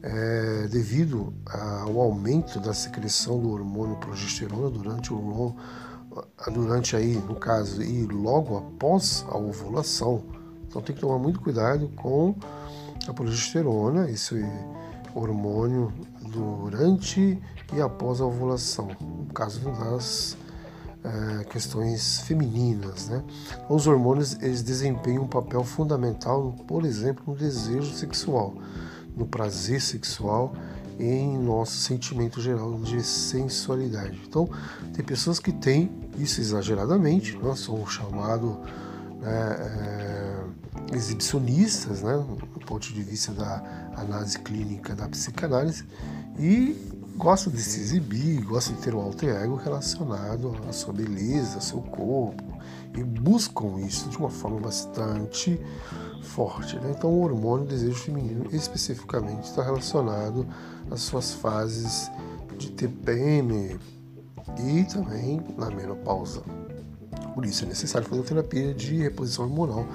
É, 0.02 0.68
devido 0.68 1.34
ao 1.46 2.00
aumento 2.00 2.58
da 2.58 2.72
secreção 2.72 3.38
do 3.38 3.50
hormônio 3.50 3.96
progesterona 3.96 4.70
durante 4.70 5.12
o 5.12 5.54
durante 6.52 6.96
aí, 6.96 7.14
no 7.16 7.36
caso, 7.36 7.82
e 7.82 8.06
logo 8.06 8.56
após 8.56 9.24
a 9.28 9.36
ovulação. 9.36 10.24
Então 10.66 10.82
tem 10.82 10.94
que 10.94 11.00
tomar 11.00 11.18
muito 11.18 11.40
cuidado 11.40 11.88
com 11.96 12.34
a 13.06 13.12
progesterona, 13.12 14.10
esse 14.10 14.42
hormônio 15.14 15.92
durante 16.32 17.40
e 17.73 17.80
após 17.80 18.20
a 18.20 18.26
ovulação, 18.26 18.88
no 19.00 19.32
caso 19.32 19.60
das 19.60 20.36
é, 21.02 21.45
questões 21.45 22.21
femininas. 22.21 23.08
Né? 23.08 23.23
Os 23.69 23.86
hormônios 23.86 24.36
eles 24.41 24.63
desempenham 24.63 25.25
um 25.25 25.28
papel 25.28 25.65
fundamental, 25.65 26.54
por 26.67 26.84
exemplo, 26.84 27.23
no 27.26 27.34
desejo 27.34 27.95
sexual, 27.95 28.54
no 29.17 29.26
prazer 29.26 29.80
sexual 29.80 30.54
e 30.99 31.04
em 31.04 31.39
nosso 31.39 31.78
sentimento 31.78 32.41
geral 32.41 32.78
de 32.80 33.02
sensualidade. 33.02 34.21
Então, 34.26 34.49
tem 34.93 35.04
pessoas 35.04 35.39
que 35.39 35.52
têm 35.52 35.91
isso 36.19 36.41
exageradamente, 36.41 37.36
né? 37.39 37.54
são 37.56 37.86
chamados 37.86 38.56
né, 39.21 39.56
é, 39.58 40.97
exibicionistas, 40.97 42.02
né, 42.02 42.17
do 42.17 42.60
ponto 42.67 42.93
de 42.93 43.02
vista 43.02 43.32
da 43.32 43.91
análise 43.97 44.39
clínica 44.39 44.95
da 44.95 45.08
psicanálise, 45.08 45.84
e 46.39 47.00
gostam 47.16 47.52
de 47.52 47.62
se 47.62 47.80
exibir, 47.80 48.42
gostam 48.44 48.75
de 48.76 48.82
ter 48.82 48.94
um 48.94 49.00
alter 49.00 49.36
ego 49.42 49.56
relacionado 49.56 50.56
à 50.68 50.73
sua 50.73 50.92
beleza, 50.92 51.56
ao 51.56 51.60
seu 51.60 51.80
corpo, 51.80 52.44
e 52.96 53.02
buscam 53.02 53.80
isso 53.80 54.08
de 54.08 54.16
uma 54.16 54.30
forma 54.30 54.60
bastante 54.60 55.60
forte. 56.23 56.76
Né? 56.76 56.94
Então, 56.96 57.10
o 57.10 57.23
hormônio 57.23 57.66
desejo 57.66 57.94
feminino 57.94 58.46
especificamente 58.52 59.44
está 59.44 59.62
relacionado 59.62 60.46
às 60.90 61.00
suas 61.00 61.32
fases 61.34 62.10
de 62.58 62.70
TPM 62.73 63.78
e 64.58 64.84
também 64.84 65.40
na 65.56 65.70
menopausa. 65.70 66.42
Por 67.34 67.44
isso 67.44 67.64
é 67.64 67.68
necessário 67.68 68.08
fazer 68.08 68.23
terapia 68.23 68.75
de 68.75 68.96
reposição 68.96 69.44
hormonal, 69.44 69.86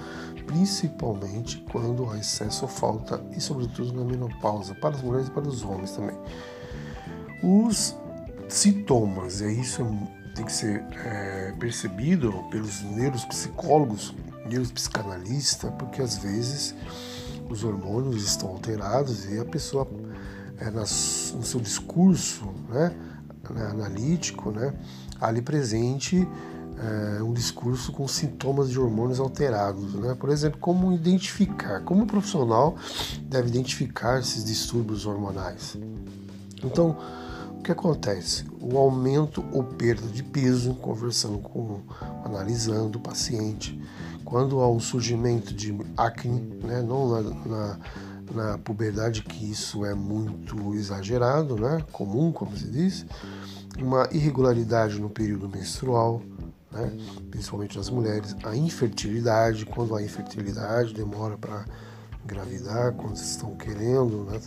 principalmente 0.48 1.64
quando 1.72 2.10
há 2.10 2.18
excesso 2.18 2.64
ou 2.64 2.70
falta, 2.70 3.22
e 3.36 3.42
sobretudo 3.42 3.94
na 3.94 4.04
menopausa, 4.04 4.74
para 4.76 4.96
as 4.96 5.02
mulheres 5.02 5.28
e 5.28 5.32
para 5.32 5.48
os 5.48 5.64
homens 5.64 5.92
também. 5.92 6.16
Os 7.48 7.96
sintomas, 8.50 9.40
e 9.42 9.62
isso 9.62 9.86
tem 10.34 10.44
que 10.44 10.52
ser 10.52 10.84
é, 11.06 11.54
percebido 11.60 12.34
pelos 12.50 12.82
neuropsicólogos, 12.82 14.16
neuropsicanalistas, 14.50 15.72
porque 15.78 16.02
às 16.02 16.18
vezes 16.18 16.74
os 17.48 17.64
hormônios 17.64 18.24
estão 18.24 18.50
alterados 18.50 19.32
e 19.32 19.40
a 19.40 19.46
pessoa, 19.46 19.88
é, 20.58 20.72
no 20.72 20.86
seu 20.88 21.60
discurso 21.60 22.46
né, 22.68 22.92
analítico, 23.72 24.50
né, 24.50 24.74
ali 25.22 25.40
presente 25.40 26.28
é, 26.78 27.22
um 27.22 27.32
discurso 27.32 27.92
com 27.92 28.08
sintomas 28.08 28.72
de 28.72 28.80
hormônios 28.80 29.20
alterados. 29.20 29.94
Né? 29.94 30.16
Por 30.16 30.30
exemplo, 30.30 30.60
como 30.60 30.92
identificar, 30.92 31.82
como 31.82 32.04
o 32.04 32.08
profissional 32.08 32.76
deve 33.22 33.50
identificar 33.50 34.20
esses 34.20 34.44
distúrbios 34.44 35.06
hormonais. 35.06 35.78
Então, 36.64 36.98
que 37.66 37.72
acontece? 37.72 38.46
O 38.62 38.78
aumento 38.78 39.44
ou 39.52 39.64
perda 39.64 40.08
de 40.08 40.22
peso, 40.22 40.76
conversando 40.76 41.40
com, 41.40 41.82
analisando 42.24 43.00
o 43.00 43.02
paciente, 43.02 43.82
quando 44.24 44.60
há 44.60 44.70
um 44.70 44.80
surgimento 44.80 45.52
de 45.52 45.76
acne, 45.98 46.42
né? 46.64 46.84
não 46.84 47.10
na, 47.10 47.22
na, 47.22 47.80
na 48.34 48.58
puberdade, 48.60 49.24
que 49.24 49.50
isso 49.50 49.84
é 49.84 49.96
muito 49.96 50.76
exagerado, 50.76 51.56
né? 51.56 51.84
comum, 51.92 52.32
como 52.32 52.56
se 52.56 52.70
diz, 52.70 53.04
uma 53.80 54.08
irregularidade 54.12 55.00
no 55.00 55.10
período 55.10 55.50
menstrual, 55.50 56.22
né? 56.72 56.92
principalmente 57.32 57.78
nas 57.78 57.90
mulheres, 57.90 58.36
a 58.44 58.56
infertilidade, 58.56 59.66
quando 59.66 59.96
a 59.96 60.04
infertilidade 60.04 60.94
demora 60.94 61.36
para 61.36 61.66
engravidar, 62.24 62.94
quando 62.94 63.16
estão 63.16 63.56
querendo, 63.56 64.24
né? 64.26 64.40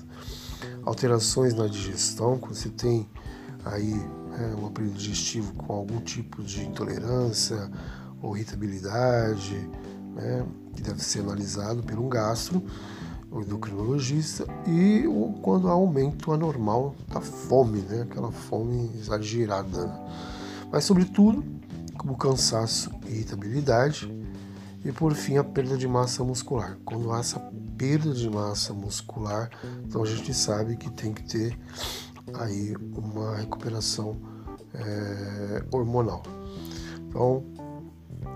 Alterações 0.84 1.54
na 1.54 1.66
digestão, 1.66 2.38
quando 2.38 2.54
você 2.54 2.68
tem 2.68 3.08
aí 3.64 3.94
é, 4.38 4.60
um 4.60 4.66
aparelho 4.66 4.92
digestivo 4.92 5.52
com 5.54 5.72
algum 5.72 6.00
tipo 6.00 6.42
de 6.42 6.64
intolerância 6.64 7.70
ou 8.22 8.36
irritabilidade, 8.36 9.68
né? 10.14 10.46
que 10.74 10.82
deve 10.82 11.02
ser 11.02 11.20
analisado 11.20 11.82
por 11.82 11.98
um 11.98 12.08
gastro 12.08 12.62
o 13.30 13.42
endocrinologista 13.42 14.46
e 14.66 15.04
quando 15.42 15.68
há 15.68 15.72
aumento 15.72 16.32
anormal 16.32 16.94
da 17.08 17.20
fome, 17.20 17.80
né? 17.80 18.02
aquela 18.02 18.32
fome 18.32 18.90
exagerada. 18.98 19.92
Mas, 20.72 20.84
sobretudo, 20.84 21.44
como 21.96 22.16
cansaço 22.16 22.90
e 23.06 23.12
irritabilidade, 23.12 24.10
e 24.84 24.92
por 24.92 25.14
fim 25.14 25.36
a 25.36 25.44
perda 25.44 25.76
de 25.76 25.88
massa 25.88 26.22
muscular. 26.22 26.78
Quando 26.84 27.12
há 27.12 27.20
essa 27.20 27.40
perda 27.76 28.12
de 28.12 28.28
massa 28.28 28.72
muscular, 28.72 29.50
então 29.84 30.02
a 30.02 30.06
gente 30.06 30.32
sabe 30.32 30.76
que 30.76 30.90
tem 30.90 31.12
que 31.12 31.22
ter 31.22 31.58
aí 32.34 32.74
uma 32.94 33.36
recuperação 33.36 34.16
é, 34.74 35.64
hormonal. 35.72 36.22
Então, 37.08 37.44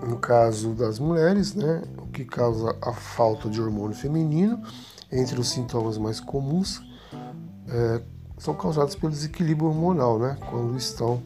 no 0.07 0.17
caso 0.17 0.73
das 0.73 0.99
mulheres, 0.99 1.53
né, 1.53 1.81
o 1.97 2.07
que 2.07 2.25
causa 2.25 2.75
a 2.81 2.93
falta 2.93 3.49
de 3.49 3.61
hormônio 3.61 3.95
feminino, 3.95 4.61
entre 5.11 5.39
os 5.39 5.49
sintomas 5.49 5.97
mais 5.97 6.19
comuns, 6.19 6.81
é, 7.67 8.01
são 8.37 8.53
causados 8.55 8.95
pelo 8.95 9.11
desequilíbrio 9.11 9.69
hormonal, 9.69 10.19
né, 10.19 10.37
quando 10.49 10.75
estão 10.75 11.21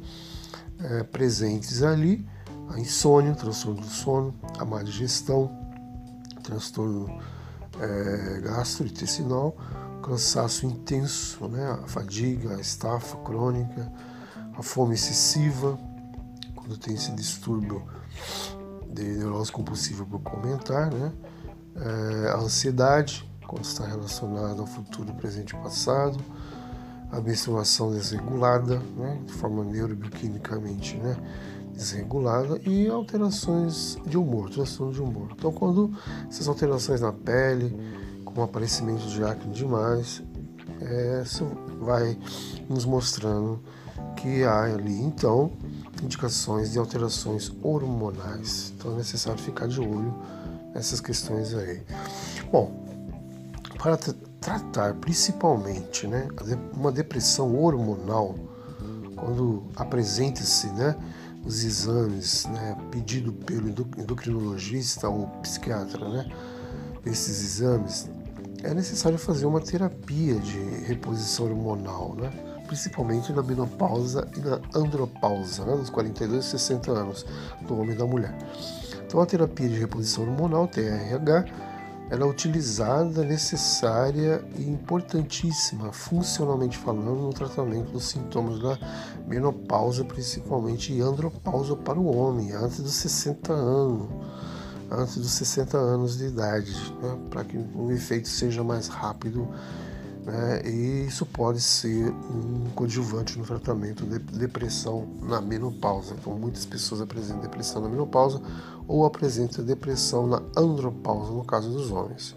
é, 0.79 1.03
presentes 1.03 1.81
ali, 1.81 2.25
a 2.69 2.79
insônia, 2.79 3.33
transtorno 3.33 3.81
do 3.81 3.87
sono, 3.87 4.33
a 4.59 4.65
má 4.65 4.83
digestão, 4.83 5.51
transtorno 6.43 7.19
é, 7.79 8.41
gastrointestinal, 8.41 9.55
cansaço 10.01 10.65
intenso, 10.65 11.47
né, 11.47 11.69
a 11.83 11.87
fadiga, 11.87 12.55
a 12.55 12.59
estafa 12.59 13.17
crônica, 13.17 13.91
a 14.57 14.63
fome 14.63 14.95
excessiva, 14.95 15.77
quando 16.55 16.77
tem 16.77 16.95
esse 16.95 17.11
distúrbio 17.11 17.85
de 18.89 19.03
neurose 19.03 19.51
compulsiva 19.51 20.05
por 20.05 20.19
comentar, 20.21 20.91
né, 20.91 21.11
é, 21.75 22.29
a 22.29 22.37
ansiedade, 22.37 23.29
quando 23.45 23.63
está 23.63 23.85
relacionada 23.85 24.59
ao 24.59 24.67
futuro, 24.67 25.13
presente 25.13 25.55
e 25.55 25.59
passado, 25.59 26.17
a 27.11 27.21
menstruação 27.21 27.91
desregulada, 27.91 28.79
né, 28.95 29.21
de 29.25 29.33
forma 29.33 29.63
neurobioquimicamente 29.63 30.97
né, 30.97 31.15
desregulada, 31.77 32.59
e 32.65 32.87
alterações 32.87 33.97
de 34.05 34.17
humor, 34.17 34.49
transtorno 34.49 34.91
de 34.91 35.01
humor. 35.01 35.29
Então, 35.37 35.51
quando 35.51 35.93
essas 36.27 36.47
alterações 36.47 36.99
na 36.99 37.13
pele, 37.13 37.73
com 38.25 38.41
aparecimento 38.41 39.07
de 39.07 39.23
acne 39.23 39.53
demais, 39.53 40.21
é, 40.81 41.23
vai 41.79 42.17
nos 42.67 42.83
mostrando 42.83 43.61
que 44.15 44.43
há 44.43 44.63
ali, 44.63 44.99
então, 45.01 45.51
indicações 46.03 46.71
de 46.71 46.79
alterações 46.79 47.51
hormonais. 47.61 48.73
Então, 48.75 48.93
é 48.93 48.95
necessário 48.95 49.39
ficar 49.39 49.67
de 49.67 49.79
olho 49.79 50.13
nessas 50.73 50.99
questões 50.99 51.53
aí. 51.53 51.81
Bom, 52.51 52.71
para 53.77 53.97
tratar 54.41 54.95
principalmente 54.95 56.07
né, 56.07 56.27
uma 56.73 56.91
depressão 56.91 57.55
hormonal, 57.55 58.35
quando 59.15 59.63
apresenta-se 59.75 60.67
né, 60.67 60.95
os 61.47 61.63
exames 61.63 62.45
né, 62.45 62.77
pedido 62.91 63.31
pelo 63.31 63.69
endocrinologista 63.69 65.07
ou 65.07 65.27
psiquiatra, 65.41 66.07
né, 66.09 66.29
esses 67.05 67.41
exames, 67.41 68.09
é 68.63 68.73
necessário 68.73 69.17
fazer 69.17 69.45
uma 69.45 69.61
terapia 69.61 70.35
de 70.35 70.59
reposição 70.85 71.45
hormonal, 71.45 72.13
né, 72.15 72.29
principalmente 72.67 73.31
na 73.31 73.41
menopausa 73.41 74.27
e 74.35 74.39
na 74.41 74.59
andropausa, 74.75 75.63
né, 75.63 75.75
nos 75.75 75.89
42 75.89 76.43
e 76.43 76.49
60 76.49 76.91
anos 76.91 77.25
do 77.65 77.79
homem 77.79 77.95
e 77.95 77.97
da 77.97 78.05
mulher. 78.05 78.37
Então 79.05 79.21
a 79.21 79.25
terapia 79.25 79.69
de 79.69 79.79
reposição 79.79 80.25
hormonal, 80.25 80.67
TRH, 80.67 81.45
ela 82.09 82.23
é 82.23 82.25
utilizada, 82.25 83.23
necessária 83.23 84.43
e 84.55 84.63
importantíssima, 84.63 85.91
funcionalmente 85.91 86.77
falando, 86.77 87.21
no 87.21 87.33
tratamento 87.33 87.91
dos 87.91 88.05
sintomas 88.05 88.59
da 88.59 88.77
menopausa, 89.27 90.05
principalmente 90.05 90.93
e 90.93 91.01
andropausa 91.01 91.75
para 91.75 91.99
o 91.99 92.15
homem, 92.15 92.53
antes 92.53 92.79
dos 92.79 92.93
60 92.93 93.51
anos, 93.51 94.07
antes 94.89 95.17
dos 95.17 95.31
60 95.31 95.77
anos 95.77 96.17
de 96.17 96.25
idade, 96.27 96.73
né, 97.01 97.17
para 97.29 97.43
que 97.43 97.57
o 97.57 97.91
efeito 97.91 98.29
seja 98.29 98.63
mais 98.63 98.87
rápido. 98.87 99.47
Né, 100.27 100.61
e 100.65 101.05
isso 101.07 101.25
pode 101.25 101.61
ser 101.61 102.11
um 102.11 102.69
coadjuvante 102.75 103.39
no 103.39 103.45
tratamento 103.45 104.05
de 104.05 104.19
depressão 104.19 105.07
na 105.21 105.39
menopausa. 105.39 106.15
Então, 106.19 106.37
muitas 106.37 106.65
pessoas 106.65 106.99
apresentam 106.99 107.39
depressão 107.39 107.81
na 107.81 107.87
menopausa 107.87 108.41
ou 108.87 109.05
apresenta 109.05 109.63
depressão 109.63 110.27
na 110.27 110.41
andropausa, 110.55 111.31
no 111.31 111.45
caso 111.45 111.69
dos 111.69 111.91
homens. 111.91 112.35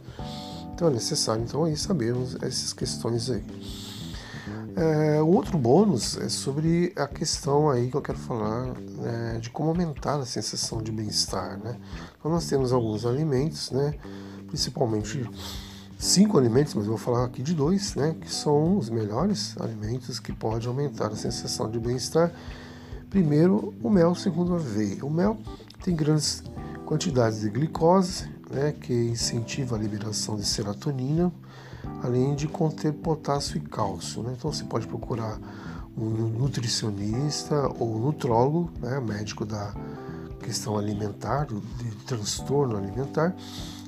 Então 0.80 0.88
é 0.88 0.92
necessário 0.92 1.42
então 1.42 1.64
aí 1.64 1.76
sabermos 1.76 2.36
essas 2.36 2.72
questões 2.72 3.28
aí. 3.28 3.44
É, 4.74 5.20
outro 5.20 5.58
bônus 5.58 6.16
é 6.16 6.30
sobre 6.30 6.92
a 6.96 7.06
questão 7.06 7.68
aí 7.68 7.90
que 7.90 7.96
eu 7.98 8.00
quero 8.00 8.16
falar 8.16 8.74
né, 8.96 9.38
de 9.42 9.50
como 9.50 9.68
aumentar 9.68 10.16
a 10.16 10.24
sensação 10.24 10.82
de 10.82 10.90
bem-estar. 10.90 11.58
Né? 11.58 11.76
Então 12.18 12.30
nós 12.30 12.46
temos 12.46 12.72
alguns 12.72 13.04
alimentos, 13.04 13.70
né, 13.70 13.94
principalmente 14.46 15.28
cinco 16.00 16.38
alimentos, 16.38 16.72
mas 16.74 16.84
eu 16.84 16.92
vou 16.92 16.98
falar 16.98 17.26
aqui 17.26 17.42
de 17.42 17.54
dois, 17.54 17.94
né, 17.94 18.16
que 18.18 18.32
são 18.32 18.78
os 18.78 18.88
melhores 18.88 19.54
alimentos 19.60 20.18
que 20.18 20.32
podem 20.32 20.66
aumentar 20.66 21.08
a 21.08 21.16
sensação 21.16 21.70
de 21.70 21.78
bem-estar. 21.78 22.32
Primeiro, 23.10 23.74
o 23.82 23.90
mel, 23.90 24.14
segundo 24.14 24.54
a 24.54 24.56
aveia. 24.56 25.04
O 25.04 25.10
mel 25.10 25.36
tem 25.84 25.94
grandes 25.94 26.42
quantidades 26.86 27.40
de 27.42 27.50
glicose, 27.50 28.30
né, 28.50 28.72
que 28.72 28.94
incentiva 28.94 29.76
a 29.76 29.78
liberação 29.78 30.36
de 30.36 30.44
serotonina, 30.46 31.30
além 32.02 32.34
de 32.34 32.48
conter 32.48 32.94
potássio 32.94 33.58
e 33.58 33.60
cálcio. 33.60 34.22
Né? 34.22 34.34
Então 34.38 34.50
você 34.50 34.64
pode 34.64 34.86
procurar 34.86 35.38
um 35.94 36.08
nutricionista 36.08 37.68
ou 37.78 37.98
nutrólogo, 37.98 38.70
né, 38.80 38.98
médico 39.00 39.44
da 39.44 39.74
questão 40.42 40.78
alimentar, 40.78 41.44
de 41.44 41.94
transtorno 42.06 42.78
alimentar, 42.78 43.36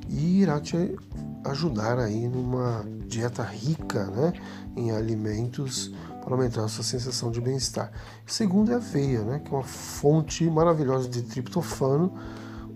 e 0.09 0.43
irá 0.43 0.61
te 0.61 0.97
ajudar 1.45 1.99
aí 1.99 2.29
numa 2.29 2.85
dieta 3.07 3.43
rica 3.43 4.07
né, 4.07 4.33
em 4.77 4.91
alimentos 4.91 5.93
para 6.23 6.35
aumentar 6.35 6.65
a 6.65 6.69
sua 6.69 6.85
sensação 6.85 7.31
de 7.31 7.41
bem-estar. 7.41 7.91
Segundo 8.27 8.71
é 8.71 8.75
a 8.75 8.77
aveia, 8.77 9.23
né, 9.23 9.38
que 9.41 9.53
é 9.53 9.55
uma 9.55 9.65
fonte 9.65 10.49
maravilhosa 10.49 11.09
de 11.09 11.23
triptofano, 11.23 12.12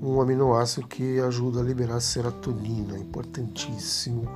um 0.03 0.21
aminoácido 0.21 0.87
que 0.87 1.21
ajuda 1.21 1.61
a 1.61 1.63
liberar 1.63 2.01
serotonina, 2.01 2.99
importantíssimo 2.99 4.29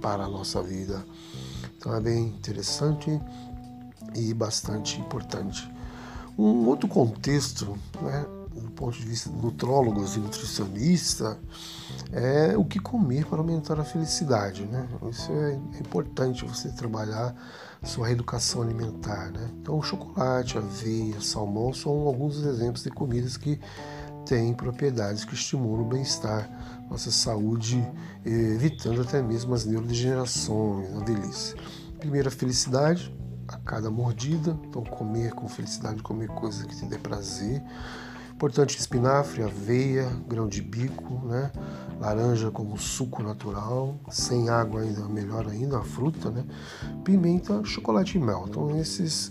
para 0.00 0.24
a 0.24 0.28
nossa 0.28 0.62
vida. 0.62 1.04
Então 1.76 1.94
é 1.94 2.00
bem 2.00 2.28
interessante 2.28 3.20
e 4.14 4.34
bastante 4.34 5.00
importante. 5.00 5.70
Um 6.38 6.66
outro 6.66 6.88
contexto, 6.88 7.76
né, 8.00 8.26
do 8.54 8.70
ponto 8.70 8.98
de 8.98 9.04
vista 9.04 9.30
de 9.30 9.36
nutrólogos 9.36 10.16
e 10.16 10.20
nutricionistas, 10.20 11.36
é 12.12 12.56
o 12.56 12.64
que 12.64 12.78
comer 12.78 13.24
para 13.26 13.38
aumentar 13.38 13.78
a 13.78 13.84
felicidade. 13.84 14.64
Né? 14.64 14.88
Isso 15.10 15.32
é 15.32 15.54
importante 15.80 16.44
você 16.44 16.70
trabalhar 16.70 17.34
sua 17.82 18.06
reeducação 18.06 18.62
alimentar. 18.62 19.30
Né? 19.30 19.50
Então, 19.60 19.80
chocolate, 19.82 20.58
aveia, 20.58 21.20
salmão 21.20 21.72
são 21.72 21.92
alguns 22.06 22.42
exemplos 22.44 22.82
de 22.82 22.90
comidas 22.90 23.36
que 23.36 23.60
têm 24.26 24.52
propriedades 24.52 25.24
que 25.24 25.34
estimulam 25.34 25.86
o 25.86 25.88
bem-estar, 25.88 26.48
nossa 26.90 27.10
saúde, 27.10 27.84
evitando 28.24 29.00
até 29.00 29.22
mesmo 29.22 29.54
as 29.54 29.64
neurodegenerações, 29.64 30.94
a 30.96 31.04
velhice. 31.04 31.54
Primeira, 31.98 32.30
felicidade 32.30 33.14
a 33.48 33.56
cada 33.58 33.90
mordida, 33.90 34.56
então 34.68 34.84
comer 34.84 35.32
com 35.32 35.48
felicidade, 35.48 36.02
comer 36.02 36.28
coisas 36.28 36.64
que 36.64 36.76
te 36.76 36.86
dê 36.86 36.98
prazer. 36.98 37.62
Importante 38.40 38.78
espinafre, 38.78 39.42
aveia, 39.42 40.08
grão 40.26 40.48
de 40.48 40.62
bico, 40.62 41.26
né? 41.26 41.52
laranja 42.00 42.50
como 42.50 42.78
suco 42.78 43.22
natural, 43.22 44.00
sem 44.08 44.48
água 44.48 44.80
ainda, 44.80 45.02
melhor 45.02 45.46
ainda, 45.46 45.76
a 45.76 45.82
fruta, 45.82 46.30
né? 46.30 46.42
pimenta, 47.04 47.62
chocolate 47.66 48.16
e 48.16 48.18
mel. 48.18 48.46
Então 48.48 48.74
esses 48.78 49.30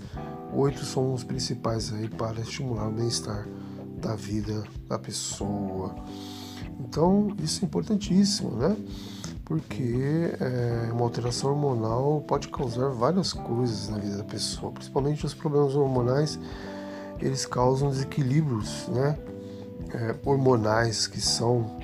oito 0.53 0.85
são 0.85 1.11
os 1.11 1.23
principais 1.23 1.91
aí 1.91 2.07
para 2.07 2.39
estimular 2.41 2.87
o 2.87 2.91
bem-estar 2.91 3.47
da 3.99 4.15
vida 4.15 4.63
da 4.87 4.99
pessoa. 4.99 5.95
Então 6.79 7.35
isso 7.43 7.63
é 7.63 7.65
importantíssimo, 7.65 8.51
né? 8.57 8.77
Porque 9.43 10.35
é, 10.39 10.91
uma 10.93 11.01
alteração 11.01 11.49
hormonal 11.49 12.23
pode 12.27 12.47
causar 12.49 12.89
várias 12.89 13.33
coisas 13.33 13.89
na 13.89 13.97
vida 13.97 14.17
da 14.17 14.23
pessoa, 14.23 14.71
principalmente 14.71 15.25
os 15.25 15.33
problemas 15.33 15.73
hormonais 15.73 16.37
eles 17.21 17.45
causam 17.45 17.89
desequilíbrios 17.89 18.87
né, 18.87 19.17
é, 19.93 20.15
hormonais 20.25 21.07
que 21.07 21.21
são 21.21 21.79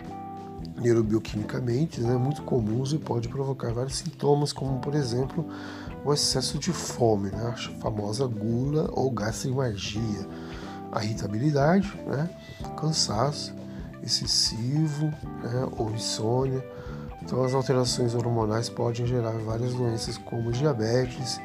neurobioquimicamente 0.77 2.01
né, 2.01 2.15
muito 2.15 2.41
comuns 2.43 2.93
e 2.93 2.97
pode 2.97 3.27
provocar 3.27 3.73
vários 3.73 3.97
sintomas, 3.97 4.51
como 4.51 4.79
por 4.79 4.93
exemplo 4.93 5.45
o 6.03 6.13
excesso 6.13 6.59
de 6.59 6.71
fome, 6.71 7.29
né, 7.31 7.53
a 7.53 7.81
famosa 7.81 8.27
gula 8.27 8.89
ou 8.91 9.09
gastroimergia, 9.09 10.27
a 10.91 11.03
irritabilidade, 11.03 11.91
né, 12.05 12.29
cansaço 12.77 13.53
excessivo 14.03 15.05
né, 15.43 15.67
ou 15.77 15.89
insônia. 15.91 16.63
Então 17.23 17.43
as 17.43 17.55
alterações 17.55 18.13
hormonais 18.13 18.69
podem 18.69 19.05
gerar 19.05 19.31
várias 19.31 19.73
doenças 19.73 20.17
como 20.17 20.51
diabetes, 20.51 21.39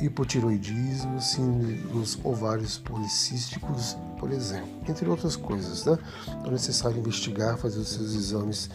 hipotiroidismo, 0.00 1.20
síndrome 1.20 1.74
dos 1.92 2.18
ovários 2.24 2.78
policísticos, 2.78 3.96
por 4.18 4.32
exemplo, 4.32 4.68
entre 4.88 5.08
outras 5.08 5.36
coisas. 5.36 5.84
Né? 5.84 5.98
Então 6.28 6.46
é 6.46 6.50
necessário 6.50 6.98
investigar, 6.98 7.56
fazer 7.56 7.78
os 7.78 7.88
seus 7.88 8.14
exames 8.14 8.70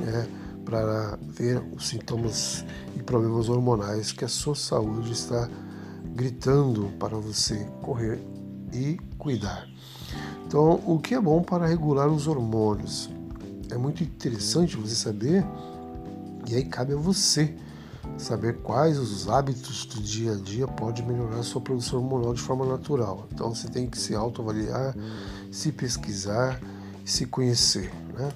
né, 0.00 0.28
para 0.64 1.18
ver 1.22 1.62
os 1.74 1.88
sintomas 1.88 2.64
e 2.96 3.02
problemas 3.02 3.48
hormonais 3.48 4.12
que 4.12 4.24
a 4.24 4.28
sua 4.28 4.54
saúde 4.54 5.12
está 5.12 5.48
gritando 6.14 6.90
para 6.98 7.16
você 7.16 7.66
correr 7.82 8.20
e 8.72 8.98
cuidar. 9.18 9.68
Então, 10.46 10.80
o 10.86 10.98
que 10.98 11.14
é 11.14 11.20
bom 11.20 11.42
para 11.42 11.66
regular 11.66 12.08
os 12.08 12.26
hormônios? 12.26 13.10
É 13.70 13.76
muito 13.76 14.02
interessante 14.02 14.76
você 14.76 14.94
saber, 14.94 15.44
e 16.48 16.54
aí 16.54 16.64
cabe 16.64 16.92
a 16.92 16.96
você 16.96 17.54
saber 18.18 18.58
quais 18.58 18.98
os 18.98 19.28
hábitos 19.28 19.84
do 19.86 20.00
dia 20.00 20.32
a 20.32 20.36
dia 20.36 20.66
pode 20.66 21.02
melhorar 21.02 21.42
sua 21.42 21.60
produção 21.60 22.00
hormonal 22.00 22.34
de 22.34 22.40
forma 22.40 22.64
natural. 22.64 23.26
Então 23.32 23.54
você 23.54 23.68
tem 23.68 23.86
que 23.86 23.98
se 23.98 24.14
autoavaliar, 24.14 24.94
se 25.50 25.70
pesquisar, 25.72 26.60
se 27.04 27.26
conhecer. 27.26 27.92
Né? 28.14 28.32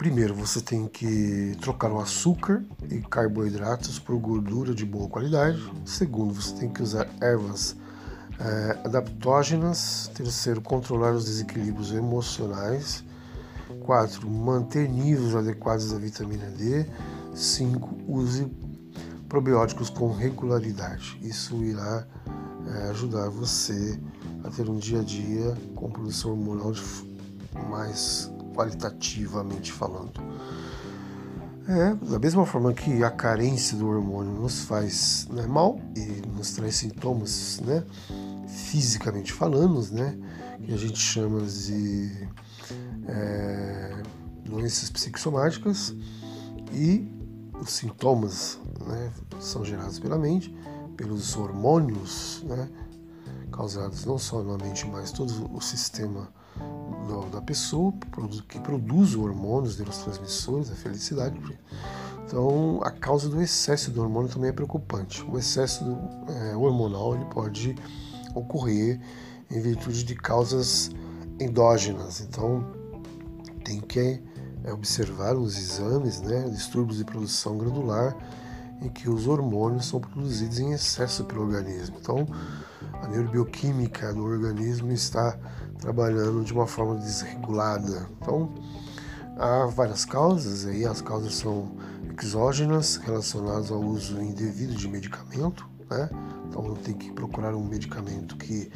Primeiro, 0.00 0.34
você 0.34 0.62
tem 0.62 0.86
que 0.88 1.54
trocar 1.60 1.92
o 1.92 2.00
açúcar 2.00 2.64
e 2.90 3.00
carboidratos 3.02 3.98
por 3.98 4.18
gordura 4.18 4.74
de 4.74 4.86
boa 4.86 5.08
qualidade. 5.08 5.62
Segundo, 5.84 6.32
você 6.32 6.54
tem 6.54 6.70
que 6.70 6.82
usar 6.82 7.06
ervas 7.20 7.76
é, 8.38 8.78
adaptógenas. 8.82 10.10
Terceiro, 10.14 10.62
controlar 10.62 11.12
os 11.12 11.26
desequilíbrios 11.26 11.92
emocionais. 11.92 13.04
Quatro, 13.84 14.28
manter 14.28 14.88
níveis 14.88 15.34
adequados 15.34 15.92
da 15.92 15.98
vitamina 15.98 16.46
D. 16.46 16.86
Cinco, 17.40 17.96
use 18.06 18.46
probióticos 19.26 19.88
com 19.88 20.12
regularidade. 20.12 21.18
Isso 21.22 21.64
irá 21.64 22.06
é, 22.66 22.90
ajudar 22.90 23.30
você 23.30 23.98
a 24.44 24.50
ter 24.50 24.68
um 24.68 24.76
dia 24.76 25.00
a 25.00 25.02
dia 25.02 25.56
com 25.74 25.90
produção 25.90 26.32
hormonal 26.32 26.74
mais 27.70 28.30
qualitativamente 28.54 29.72
falando. 29.72 30.20
É, 31.66 31.94
da 32.10 32.18
mesma 32.18 32.44
forma 32.44 32.74
que 32.74 33.02
a 33.02 33.10
carência 33.10 33.74
do 33.74 33.88
hormônio 33.88 34.32
nos 34.32 34.64
faz 34.64 35.26
né, 35.30 35.46
mal 35.46 35.80
e 35.96 36.20
nos 36.36 36.50
traz 36.52 36.76
sintomas, 36.76 37.58
né, 37.64 37.82
fisicamente 38.48 39.32
falando, 39.32 39.80
né, 39.92 40.14
que 40.62 40.74
a 40.74 40.76
gente 40.76 40.98
chama 40.98 41.40
de 41.40 42.28
é, 43.08 44.02
doenças 44.44 44.90
psicossomáticas 44.90 45.94
e 46.70 47.19
os 47.60 47.70
sintomas 47.70 48.58
né, 48.86 49.12
são 49.38 49.64
gerados 49.64 49.98
pela 49.98 50.18
mente, 50.18 50.54
pelos 50.96 51.36
hormônios, 51.36 52.42
né, 52.46 52.68
causados 53.52 54.04
não 54.04 54.18
só 54.18 54.42
na 54.42 54.56
mente, 54.56 54.86
mas 54.86 55.12
todo 55.12 55.54
o 55.54 55.60
sistema 55.60 56.28
da 57.32 57.40
pessoa 57.40 57.92
que 58.48 58.58
produz 58.60 59.14
hormônios, 59.14 59.78
neurotransmissores, 59.78 60.70
a 60.70 60.74
felicidade. 60.74 61.38
Então, 62.26 62.80
a 62.82 62.90
causa 62.90 63.28
do 63.28 63.40
excesso 63.42 63.90
do 63.90 64.02
hormônio 64.02 64.30
também 64.30 64.50
é 64.50 64.52
preocupante. 64.52 65.24
O 65.24 65.36
excesso 65.36 65.82
do, 65.84 65.98
é, 66.32 66.56
hormonal 66.56 67.14
ele 67.16 67.24
pode 67.24 67.74
ocorrer 68.34 69.00
em 69.50 69.60
virtude 69.60 70.04
de 70.04 70.14
causas 70.14 70.90
endógenas. 71.40 72.20
Então, 72.20 72.64
tem 73.64 73.80
que 73.80 74.22
é, 74.64 74.72
observar 74.72 75.36
os 75.36 75.58
exames, 75.58 76.20
né, 76.20 76.48
distúrbios 76.48 76.98
de 76.98 77.04
produção 77.04 77.56
granular, 77.56 78.16
em 78.82 78.88
que 78.88 79.08
os 79.08 79.26
hormônios 79.26 79.86
são 79.86 80.00
produzidos 80.00 80.58
em 80.58 80.72
excesso 80.72 81.24
pelo 81.24 81.42
organismo. 81.42 81.96
Então, 82.00 82.26
a 83.02 83.08
neurobioquímica 83.08 84.12
do 84.14 84.24
organismo 84.24 84.90
está 84.92 85.38
trabalhando 85.78 86.42
de 86.44 86.52
uma 86.52 86.66
forma 86.66 86.96
desregulada. 86.96 88.08
Então, 88.20 88.54
há 89.36 89.66
várias 89.66 90.04
causas, 90.04 90.66
aí 90.66 90.84
as 90.84 91.00
causas 91.00 91.34
são 91.34 91.72
exógenas, 92.22 92.96
relacionadas 92.96 93.70
ao 93.70 93.80
uso 93.80 94.20
indevido 94.20 94.74
de 94.74 94.86
medicamento, 94.88 95.66
né? 95.90 96.08
Então, 96.48 96.74
tem 96.74 96.94
que 96.94 97.10
procurar 97.12 97.54
um 97.54 97.64
medicamento 97.64 98.36
que 98.36 98.70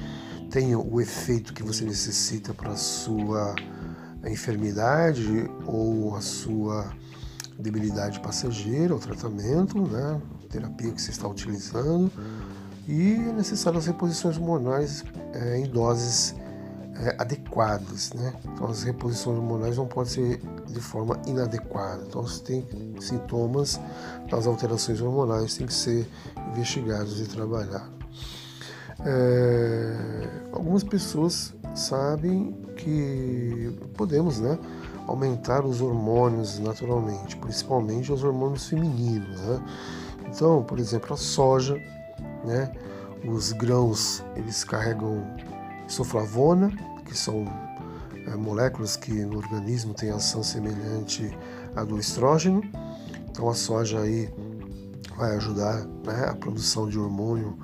tenha 0.50 0.78
o 0.78 1.00
efeito 1.00 1.52
que 1.52 1.62
você 1.62 1.84
necessita 1.84 2.54
para 2.54 2.76
a 4.24 4.30
enfermidade 4.30 5.50
ou 5.66 6.16
a 6.16 6.20
sua 6.20 6.90
debilidade 7.58 8.20
passageira, 8.20 8.94
o 8.94 8.98
tratamento, 8.98 9.80
né? 9.80 10.20
terapia 10.50 10.90
que 10.92 11.00
você 11.00 11.10
está 11.10 11.28
utilizando. 11.28 12.10
E 12.88 13.14
é 13.14 13.32
necessário 13.32 13.78
as 13.78 13.86
reposições 13.86 14.36
hormonais 14.36 15.04
é, 15.32 15.58
em 15.58 15.66
doses 15.66 16.34
é, 16.96 17.16
adequadas, 17.18 18.12
né? 18.12 18.34
Então 18.44 18.68
as 18.68 18.82
reposições 18.82 19.38
hormonais 19.38 19.76
não 19.76 19.86
podem 19.86 20.12
ser 20.12 20.40
de 20.68 20.80
forma 20.80 21.20
inadequada. 21.26 22.04
Então 22.06 22.26
se 22.26 22.42
tem 22.42 22.66
sintomas 23.00 23.80
das 24.30 24.46
alterações 24.46 25.00
hormonais 25.00 25.56
tem 25.56 25.66
que 25.66 25.74
ser 25.74 26.08
investigados 26.52 27.20
e 27.20 27.26
trabalhados. 27.26 28.03
É, 29.00 30.28
algumas 30.52 30.84
pessoas 30.84 31.54
sabem 31.74 32.52
que 32.76 33.76
podemos, 33.96 34.40
né, 34.40 34.58
aumentar 35.06 35.64
os 35.64 35.80
hormônios 35.80 36.58
naturalmente, 36.58 37.36
principalmente 37.36 38.12
os 38.12 38.22
hormônios 38.22 38.66
femininos, 38.66 39.40
né? 39.40 39.60
Então, 40.26 40.62
por 40.62 40.78
exemplo, 40.78 41.14
a 41.14 41.16
soja, 41.16 41.74
né? 42.44 42.72
Os 43.24 43.52
grãos 43.52 44.22
eles 44.36 44.64
carregam 44.64 45.24
isoflavona, 45.88 46.70
que 47.04 47.16
são 47.16 47.44
é, 48.26 48.36
moléculas 48.36 48.96
que 48.96 49.12
no 49.24 49.36
organismo 49.38 49.94
têm 49.94 50.10
ação 50.10 50.42
semelhante 50.42 51.36
à 51.74 51.84
do 51.84 51.98
estrógeno. 51.98 52.62
Então 53.30 53.48
a 53.48 53.54
soja 53.54 54.00
aí 54.00 54.32
vai 55.16 55.36
ajudar 55.36 55.84
né, 56.04 56.26
a 56.28 56.34
produção 56.34 56.88
de 56.88 56.98
hormônio 56.98 57.56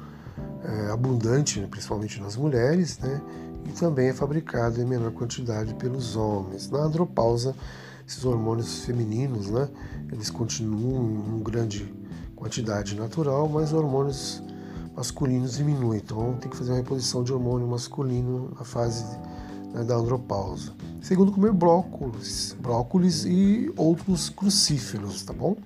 é, 0.64 0.90
abundante, 0.90 1.60
principalmente 1.70 2.20
nas 2.20 2.36
mulheres, 2.36 2.98
né, 2.98 3.20
e 3.66 3.72
também 3.72 4.08
é 4.08 4.12
fabricado 4.12 4.80
em 4.80 4.84
menor 4.84 5.12
quantidade 5.12 5.74
pelos 5.74 6.16
homens. 6.16 6.70
Na 6.70 6.80
andropausa, 6.80 7.54
esses 8.06 8.24
hormônios 8.24 8.84
femininos, 8.84 9.48
né, 9.48 9.68
eles 10.12 10.30
continuam 10.30 11.38
em 11.38 11.42
grande 11.42 11.92
quantidade 12.34 12.94
natural, 12.94 13.48
mas 13.48 13.72
hormônios 13.72 14.42
masculinos 14.96 15.56
diminui. 15.56 15.98
Então 15.98 16.36
tem 16.40 16.50
que 16.50 16.56
fazer 16.56 16.72
uma 16.72 16.78
reposição 16.78 17.22
de 17.22 17.32
hormônio 17.32 17.66
masculino 17.66 18.52
na 18.58 18.64
fase 18.64 19.04
né, 19.72 19.84
da 19.84 19.94
andropausa. 19.94 20.72
Segundo, 21.00 21.32
comer 21.32 21.52
brócolis, 21.52 22.56
brócolis 22.60 23.24
e 23.24 23.72
outros 23.76 24.28
crucíferos, 24.28 25.22
tá 25.22 25.32
bom? 25.32 25.56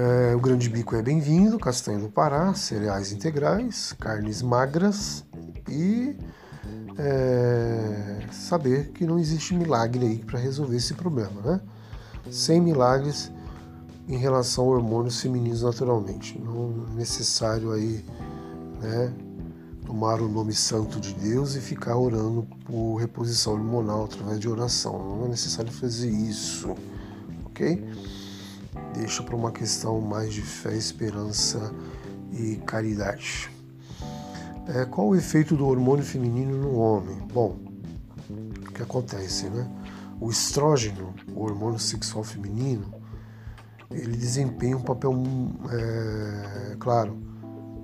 É, 0.00 0.32
o 0.32 0.38
grande 0.38 0.68
bico 0.68 0.94
é 0.94 1.02
bem-vindo, 1.02 1.58
castanha 1.58 1.98
do 1.98 2.08
Pará, 2.08 2.54
cereais 2.54 3.10
integrais, 3.10 3.92
carnes 3.98 4.40
magras 4.42 5.24
e 5.68 6.16
é, 6.96 8.20
saber 8.30 8.92
que 8.92 9.04
não 9.04 9.18
existe 9.18 9.54
milagre 9.54 10.06
aí 10.06 10.18
para 10.20 10.38
resolver 10.38 10.76
esse 10.76 10.94
problema, 10.94 11.40
né? 11.40 11.60
Sem 12.30 12.60
milagres 12.60 13.32
em 14.06 14.16
relação 14.16 14.66
a 14.66 14.76
hormônios 14.76 15.20
femininos 15.20 15.62
naturalmente. 15.62 16.38
Não 16.38 16.86
é 16.92 16.94
necessário 16.94 17.72
aí, 17.72 18.04
né, 18.80 19.12
tomar 19.84 20.22
o 20.22 20.28
nome 20.28 20.54
santo 20.54 21.00
de 21.00 21.12
Deus 21.12 21.56
e 21.56 21.60
ficar 21.60 21.96
orando 21.96 22.46
por 22.64 22.98
reposição 22.98 23.54
hormonal 23.54 24.04
através 24.04 24.38
de 24.38 24.48
oração. 24.48 24.96
Não 25.16 25.24
é 25.24 25.28
necessário 25.30 25.72
fazer 25.72 26.08
isso, 26.08 26.72
ok? 27.46 27.84
Deixa 28.94 29.22
para 29.22 29.36
uma 29.36 29.52
questão 29.52 30.00
mais 30.00 30.32
de 30.32 30.42
fé, 30.42 30.74
esperança 30.74 31.72
e 32.32 32.56
caridade. 32.66 33.50
É, 34.68 34.84
qual 34.84 35.08
o 35.08 35.16
efeito 35.16 35.56
do 35.56 35.66
hormônio 35.66 36.04
feminino 36.04 36.56
no 36.58 36.74
homem? 36.76 37.16
Bom, 37.32 37.56
o 38.28 38.72
que 38.72 38.82
acontece, 38.82 39.48
né? 39.48 39.66
O 40.20 40.30
estrógeno, 40.30 41.14
o 41.34 41.42
hormônio 41.42 41.78
sexual 41.78 42.22
feminino, 42.22 42.92
ele 43.90 44.16
desempenha 44.16 44.76
um 44.76 44.82
papel, 44.82 45.14
é, 45.70 46.76
claro, 46.78 47.16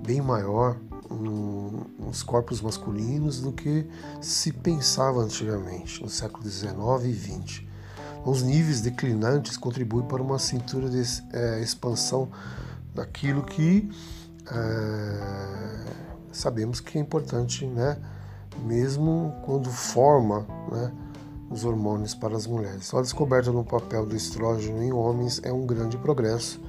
bem 0.05 0.21
maior 0.21 0.77
nos 1.09 2.21
corpos 2.21 2.61
masculinos 2.61 3.41
do 3.41 3.51
que 3.51 3.87
se 4.21 4.51
pensava 4.51 5.21
antigamente, 5.21 6.01
no 6.01 6.09
século 6.09 6.47
XIX 6.47 6.75
e 7.05 7.13
XX. 7.13 7.64
Os 8.25 8.41
níveis 8.41 8.81
declinantes 8.81 9.55
contribuem 9.55 10.07
para 10.07 10.19
uma 10.19 10.39
cintura 10.39 10.89
de 10.89 11.03
é, 11.31 11.61
expansão 11.61 12.27
daquilo 12.93 13.43
que 13.43 13.87
é, 14.51 15.85
sabemos 16.31 16.79
que 16.79 16.97
é 16.97 17.01
importante, 17.01 17.67
né? 17.67 17.97
mesmo 18.63 19.31
quando 19.45 19.69
forma 19.69 20.47
né? 20.71 20.91
os 21.51 21.63
hormônios 21.63 22.15
para 22.15 22.35
as 22.35 22.47
mulheres. 22.47 22.91
A 22.95 23.01
descoberta 23.01 23.51
no 23.51 23.63
papel 23.63 24.07
do 24.07 24.15
estrógeno 24.15 24.81
em 24.81 24.91
homens 24.91 25.39
é 25.43 25.53
um 25.53 25.65
grande 25.67 25.95
progresso, 25.95 26.59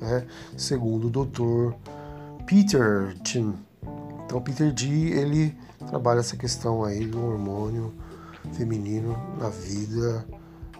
né? 0.00 0.26
segundo 0.56 1.08
o 1.08 1.26
Dr. 1.26 1.74
Peter 2.46 3.14
Chin. 3.22 3.54
Então, 4.24 4.40
Peter 4.40 4.72
D 4.72 4.86
ele 4.86 5.54
trabalha 5.86 6.20
essa 6.20 6.34
questão 6.36 6.82
aí 6.82 7.06
do 7.06 7.22
hormônio 7.22 7.92
feminino 8.54 9.14
na 9.38 9.50
vida 9.50 10.24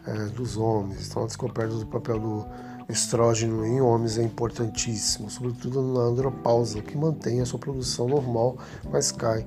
é, 0.07 0.27
dos 0.27 0.57
homens. 0.57 1.09
Então, 1.09 1.25
a 1.25 1.27
descoberta 1.27 1.75
do 1.75 1.87
papel 1.87 2.19
do 2.19 2.47
estrógeno 2.89 3.65
em 3.65 3.81
homens 3.81 4.19
é 4.19 4.23
importantíssimo, 4.23 5.31
sobretudo 5.31 5.83
na 5.83 6.01
andropausa, 6.01 6.83
que 6.83 6.97
mantém 6.97 7.41
a 7.41 7.47
sua 7.47 7.59
produção 7.59 8.09
normal, 8.09 8.59
mas 8.91 9.11
cai 9.11 9.47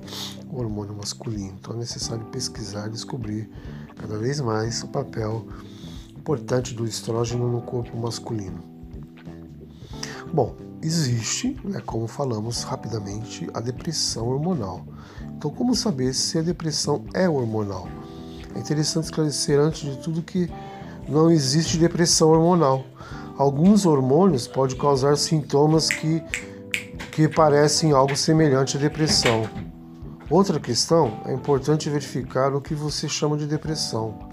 o 0.50 0.58
hormônio 0.58 0.94
masculino. 0.94 1.54
Então 1.60 1.74
é 1.74 1.78
necessário 1.78 2.24
pesquisar 2.26 2.88
e 2.88 2.90
descobrir 2.90 3.48
cada 3.96 4.18
vez 4.18 4.40
mais 4.40 4.82
o 4.82 4.88
papel 4.88 5.46
importante 6.16 6.74
do 6.74 6.84
estrógeno 6.84 7.48
no 7.48 7.62
corpo 7.62 7.96
masculino. 7.96 8.60
Bom, 10.32 10.56
existe, 10.82 11.58
né, 11.64 11.80
como 11.80 12.06
falamos 12.06 12.62
rapidamente, 12.62 13.48
a 13.54 13.60
depressão 13.60 14.28
hormonal. 14.28 14.84
Então, 15.36 15.50
como 15.50 15.74
saber 15.74 16.12
se 16.12 16.38
a 16.38 16.42
depressão 16.42 17.04
é 17.14 17.28
hormonal? 17.28 17.88
É 18.58 18.60
interessante 18.60 19.04
esclarecer 19.04 19.56
antes 19.60 19.88
de 19.88 19.96
tudo 19.98 20.20
que 20.20 20.50
não 21.08 21.30
existe 21.30 21.78
depressão 21.78 22.30
hormonal. 22.30 22.84
Alguns 23.36 23.86
hormônios 23.86 24.48
podem 24.48 24.76
causar 24.76 25.16
sintomas 25.16 25.88
que, 25.88 26.20
que 27.12 27.28
parecem 27.28 27.92
algo 27.92 28.16
semelhante 28.16 28.76
à 28.76 28.80
depressão. 28.80 29.48
Outra 30.28 30.58
questão 30.58 31.20
é 31.24 31.32
importante 31.32 31.88
verificar 31.88 32.52
o 32.52 32.60
que 32.60 32.74
você 32.74 33.08
chama 33.08 33.38
de 33.38 33.46
depressão 33.46 34.26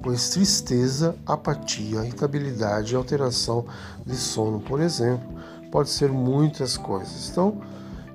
pois 0.00 0.28
tristeza, 0.28 1.16
apatia, 1.24 2.04
irritabilidade 2.04 2.92
e 2.92 2.96
alteração 2.96 3.64
de 4.04 4.14
sono, 4.14 4.60
por 4.60 4.78
exemplo, 4.78 5.26
pode 5.72 5.88
ser 5.88 6.12
muitas 6.12 6.76
coisas. 6.76 7.30
Então, 7.30 7.58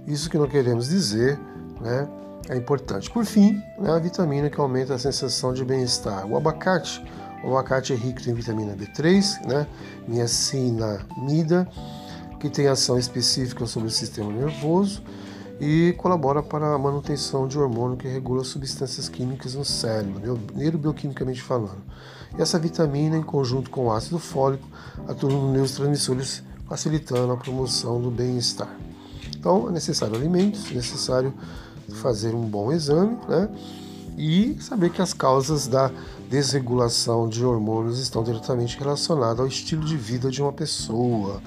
isso 0.05 0.29
que 0.29 0.37
não 0.37 0.47
queremos 0.47 0.87
dizer, 0.87 1.39
né, 1.81 2.07
é 2.49 2.57
importante. 2.57 3.09
Por 3.09 3.23
fim, 3.23 3.63
né, 3.77 3.91
a 3.91 3.99
vitamina 3.99 4.49
que 4.49 4.59
aumenta 4.59 4.95
a 4.95 4.99
sensação 4.99 5.53
de 5.53 5.63
bem-estar. 5.63 6.25
O 6.25 6.35
abacate, 6.35 7.01
o 7.43 7.51
abacate 7.51 7.93
é 7.93 7.95
rico 7.95 8.27
em 8.27 8.33
vitamina 8.33 8.75
B3, 8.75 9.45
né, 9.47 9.67
niacinamida, 10.07 11.67
que 12.39 12.49
tem 12.49 12.67
ação 12.67 12.97
específica 12.97 13.65
sobre 13.67 13.87
o 13.87 13.91
sistema 13.91 14.31
nervoso 14.31 15.03
e 15.59 15.93
colabora 15.97 16.41
para 16.41 16.73
a 16.73 16.77
manutenção 16.77 17.47
de 17.47 17.59
hormônio 17.59 17.97
que 17.97 18.07
regula 18.07 18.43
substâncias 18.43 19.07
químicas 19.07 19.53
no 19.53 19.65
cérebro, 19.65 20.39
neurobioquimicamente 20.55 21.41
falando. 21.41 21.83
E 22.37 22.41
essa 22.41 22.57
vitamina, 22.57 23.17
em 23.17 23.23
conjunto 23.23 23.69
com 23.69 23.87
o 23.87 23.91
ácido 23.91 24.17
fólico, 24.17 24.67
atua 25.07 25.29
nos 25.29 25.51
neurotransmissores, 25.51 26.43
facilitando 26.67 27.33
a 27.33 27.37
promoção 27.37 28.01
do 28.01 28.09
bem-estar. 28.09 28.73
Então, 29.37 29.67
é 29.67 29.71
necessário 29.71 30.15
alimentos, 30.15 30.71
é 30.71 30.75
necessário 30.75 31.33
fazer 31.95 32.33
um 32.33 32.43
bom 32.43 32.71
exame, 32.71 33.17
né? 33.27 33.49
E 34.17 34.57
saber 34.59 34.89
que 34.89 35.01
as 35.01 35.13
causas 35.13 35.67
da 35.67 35.91
desregulação 36.29 37.27
de 37.27 37.43
hormônios 37.43 37.99
estão 37.99 38.23
diretamente 38.23 38.77
relacionadas 38.77 39.39
ao 39.39 39.47
estilo 39.47 39.83
de 39.83 39.97
vida 39.97 40.29
de 40.29 40.41
uma 40.41 40.51
pessoa, 40.51 41.41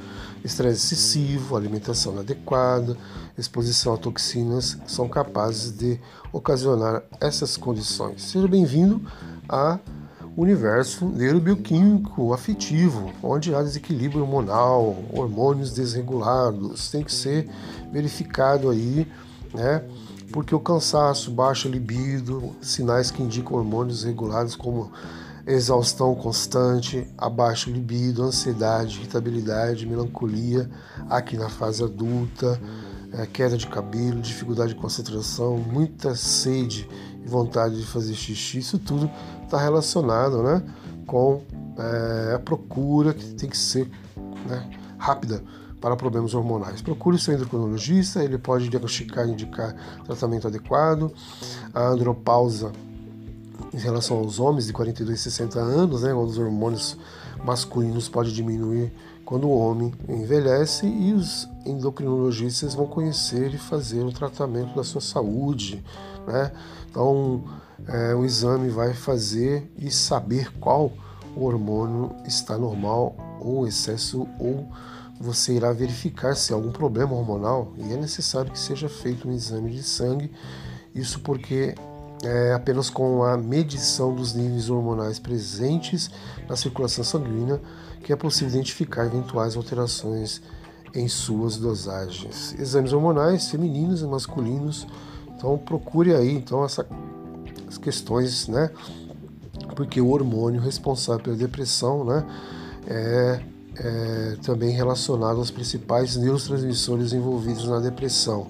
estresse 0.45 0.87
excessivo, 0.87 1.57
alimentação 1.57 2.15
inadequada, 2.15 2.97
exposição 3.39 3.95
a 3.95 3.97
toxinas 3.97 4.79
são 4.87 5.09
capazes 5.09 5.71
de 5.71 6.01
ocasionar 6.33 7.03
essas 7.21 7.57
condições. 7.57 8.23
Seja 8.23 8.49
bem-vindo 8.49 9.01
a 9.49 9.79
universo 10.37 11.05
neurobioquímico 11.05 12.33
afetivo, 12.33 13.13
onde 13.23 13.55
há 13.55 13.63
desequilíbrio 13.63 14.23
hormonal, 14.23 14.97
hormônios 15.13 15.73
desregulados, 15.73 16.91
tem 16.91 17.05
que 17.05 17.13
ser 17.13 17.49
verificado 17.93 18.71
aí, 18.71 19.07
né? 19.53 19.85
Porque 20.33 20.55
o 20.55 20.61
cansaço, 20.61 21.31
baixa 21.31 21.68
libido, 21.68 22.57
sinais 22.62 23.11
que 23.11 23.23
indicam 23.23 23.59
hormônios 23.59 24.03
regulados 24.03 24.57
como 24.57 24.90
exaustão 25.47 26.14
constante, 26.14 27.07
abaixo 27.18 27.71
libido, 27.71 28.23
ansiedade, 28.23 28.99
irritabilidade, 28.99 29.87
melancolia, 29.87 30.71
aqui 31.11 31.37
na 31.37 31.49
fase 31.49 31.83
adulta, 31.83 32.59
é, 33.12 33.27
queda 33.27 33.59
de 33.59 33.66
cabelo, 33.66 34.21
dificuldade 34.21 34.75
de 34.75 34.81
concentração, 34.81 35.59
muita 35.59 36.14
sede 36.14 36.88
e 37.23 37.29
vontade 37.29 37.77
de 37.77 37.87
fazer 37.87 38.14
xixi, 38.14 38.59
isso 38.59 38.79
tudo 38.79 39.11
está 39.45 39.61
relacionado 39.61 40.42
né, 40.42 40.62
com 41.07 41.42
é, 41.77 42.35
a 42.35 42.38
procura 42.38 43.12
que 43.12 43.35
tem 43.35 43.51
que 43.51 43.59
ser 43.59 43.90
né, 44.49 44.71
rápida 44.97 45.42
para 45.83 45.97
problemas 45.97 46.33
hormonais. 46.33 46.81
Procure 46.81 47.18
seu 47.18 47.35
endocrinologista, 47.35 48.23
ele 48.23 48.38
pode 48.38 48.68
diagnosticar 48.68 49.27
e 49.27 49.33
indicar 49.33 49.75
tratamento 50.07 50.47
adequado. 50.47 51.12
A 51.75 51.88
andropausa 51.88 52.71
em 53.75 53.79
relação 53.79 54.18
aos 54.18 54.38
homens 54.38 54.66
de 54.66 54.73
42 54.73 55.18
e 55.18 55.23
60 55.23 55.59
anos, 55.59 56.03
né, 56.03 56.14
os 56.14 56.38
hormônios 56.38 56.97
masculinos 57.45 58.09
podem 58.09 58.33
diminuir 58.33 58.92
quando 59.25 59.49
o 59.49 59.59
homem 59.59 59.92
envelhece 60.09 60.87
e 60.87 61.12
os 61.12 61.49
endocrinologistas 61.66 62.75
vão 62.75 62.87
conhecer 62.87 63.53
e 63.53 63.59
fazer 63.59 64.05
o 64.05 64.12
tratamento 64.12 64.77
da 64.77 64.85
sua 64.85 65.01
saúde. 65.01 65.83
Né? 66.27 66.53
Então, 66.88 67.42
é, 67.88 68.14
o 68.14 68.25
exame 68.25 68.68
vai 68.68 68.95
fazer 68.95 69.68
e 69.77 69.90
saber 69.90 70.53
qual 70.61 70.92
hormônio 71.35 72.14
está 72.27 72.57
normal 72.57 73.16
ou 73.40 73.66
excesso 73.66 74.29
ou 74.38 74.68
você 75.23 75.55
irá 75.55 75.73
verificar 75.73 76.35
se 76.35 76.53
há 76.53 76.57
algum 76.57 76.73
problema 76.73 77.15
hormonal 77.15 77.73
e 77.79 77.93
é 77.93 77.97
necessário 77.97 78.51
que 78.51 78.59
seja 78.59 78.89
feito 78.89 79.29
um 79.29 79.33
exame 79.33 79.71
de 79.71 79.83
sangue. 79.83 80.33
Isso 80.93 81.21
porque 81.21 81.77
é, 82.25 82.53
apenas 82.53 82.91
com 82.91 83.23
a 83.23 83.37
medição 83.37 84.13
dos 84.15 84.35
níveis 84.35 84.69
hormonais 84.69 85.21
presentes 85.21 86.11
na 86.49 86.57
circulação 86.57 87.05
sanguínea 87.05 87.61
que 88.03 88.13
é 88.13 88.17
possível 88.17 88.49
identificar 88.49 89.07
eventuais 89.07 89.57
alterações 89.57 90.43
em 90.93 91.07
suas 91.07 91.57
dosagens. 91.57 92.55
Exames 92.59 92.93
hormonais 92.93 93.49
femininos 93.49 94.03
e 94.03 94.07
masculinos, 94.07 94.89
então 95.37 95.57
procure 95.57 96.13
aí 96.13 96.35
então 96.35 96.65
essa, 96.65 96.85
as 97.69 97.79
questões, 97.79 98.49
né? 98.49 98.71
Porque 99.77 100.01
o 100.01 100.09
hormônio 100.09 100.61
responsável 100.61 101.23
pela 101.23 101.37
depressão, 101.37 102.05
né, 102.05 102.27
é, 102.89 103.41
é 103.77 104.37
também 104.43 104.71
relacionado 104.71 105.39
aos 105.39 105.51
principais 105.51 106.17
neurotransmissores 106.17 107.13
envolvidos 107.13 107.69
na 107.69 107.79
depressão, 107.79 108.47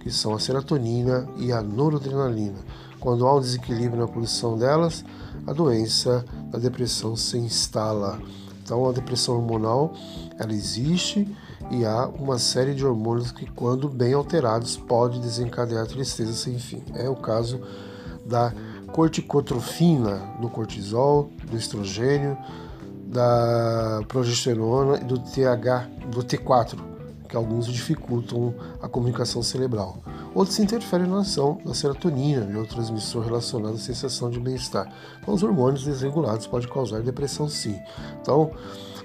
que 0.00 0.10
são 0.10 0.34
a 0.34 0.38
serotonina 0.38 1.28
e 1.36 1.52
a 1.52 1.62
noradrenalina. 1.62 2.58
Quando 3.00 3.26
há 3.26 3.34
um 3.34 3.40
desequilíbrio 3.40 4.00
na 4.00 4.08
produção 4.08 4.58
delas, 4.58 5.04
a 5.46 5.52
doença 5.52 6.24
da 6.50 6.58
depressão 6.58 7.16
se 7.16 7.38
instala. 7.38 8.20
Então, 8.62 8.88
a 8.88 8.92
depressão 8.92 9.36
hormonal 9.36 9.94
ela 10.38 10.52
existe 10.52 11.26
e 11.70 11.84
há 11.84 12.06
uma 12.06 12.38
série 12.38 12.74
de 12.74 12.84
hormônios 12.84 13.32
que, 13.32 13.46
quando 13.46 13.88
bem 13.88 14.12
alterados, 14.12 14.76
pode 14.76 15.20
desencadear 15.20 15.86
tristeza 15.86 16.32
sem 16.32 16.58
fim. 16.58 16.82
É 16.94 17.08
o 17.08 17.16
caso 17.16 17.60
da 18.26 18.52
corticotrofina, 18.92 20.36
do 20.40 20.48
cortisol, 20.48 21.30
do 21.50 21.56
estrogênio, 21.56 22.36
da 23.08 24.02
progesterona 24.06 24.98
e 24.98 25.04
do 25.04 25.18
TH, 25.18 25.88
do 26.10 26.22
T4, 26.22 26.78
que 27.28 27.36
alguns 27.36 27.66
dificultam 27.66 28.54
a 28.82 28.88
comunicação 28.88 29.42
cerebral. 29.42 29.98
Outros 30.34 30.58
interferem 30.58 31.06
na 31.06 31.20
ação 31.20 31.58
da 31.64 31.74
serotonina, 31.74 32.44
neurotransmissor 32.44 33.24
relacionado 33.24 33.74
à 33.74 33.78
sensação 33.78 34.30
de 34.30 34.38
bem-estar. 34.38 34.92
Então, 35.20 35.34
os 35.34 35.42
hormônios 35.42 35.84
desregulados 35.84 36.46
podem 36.46 36.68
causar 36.68 37.00
depressão 37.00 37.48
sim. 37.48 37.78
Então, 38.20 38.50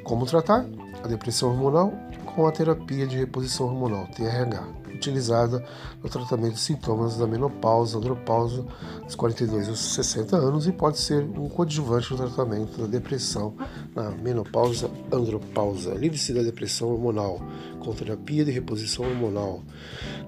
como 0.04 0.26
tratar 0.26 0.66
a 1.04 1.08
depressão 1.08 1.50
hormonal? 1.50 1.94
Com 2.36 2.48
a 2.48 2.52
terapia 2.52 3.06
de 3.06 3.18
reposição 3.18 3.68
hormonal, 3.68 4.08
TRH, 4.08 4.64
utilizada 4.94 5.64
no 6.02 6.10
tratamento 6.10 6.54
de 6.54 6.60
sintomas 6.60 7.18
da 7.18 7.28
menopausa, 7.28 7.98
andropausa, 7.98 8.66
dos 9.06 9.16
42 9.16 9.70
aos 9.70 9.80
60 9.80 10.36
anos 10.36 10.68
e 10.68 10.72
pode 10.72 11.00
ser 11.00 11.24
um 11.24 11.50
coadjuvante 11.50 12.12
no 12.12 12.18
tratamento 12.18 12.80
da 12.80 12.88
depressão 12.88 13.56
na 13.96 14.12
menopausa, 14.12 14.90
andropausa. 15.12 15.94
Livre-se 15.94 16.34
da 16.34 16.42
depressão 16.42 16.90
hormonal 16.90 17.42
com 17.80 17.94
terapia 17.94 18.46
de 18.46 18.52
reposição 18.52 19.06
hormonal. 19.06 19.62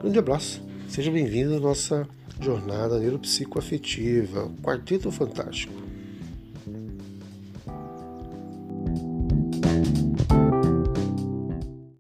Grande 0.02 0.20
abraço. 0.20 0.62
Seja 0.88 1.12
bem-vindo 1.12 1.56
à 1.56 1.60
nossa 1.60 2.08
jornada 2.40 3.00
neuropsicoafetiva, 3.00 4.52
Quarteto 4.62 5.12
Fantástico. 5.12 5.85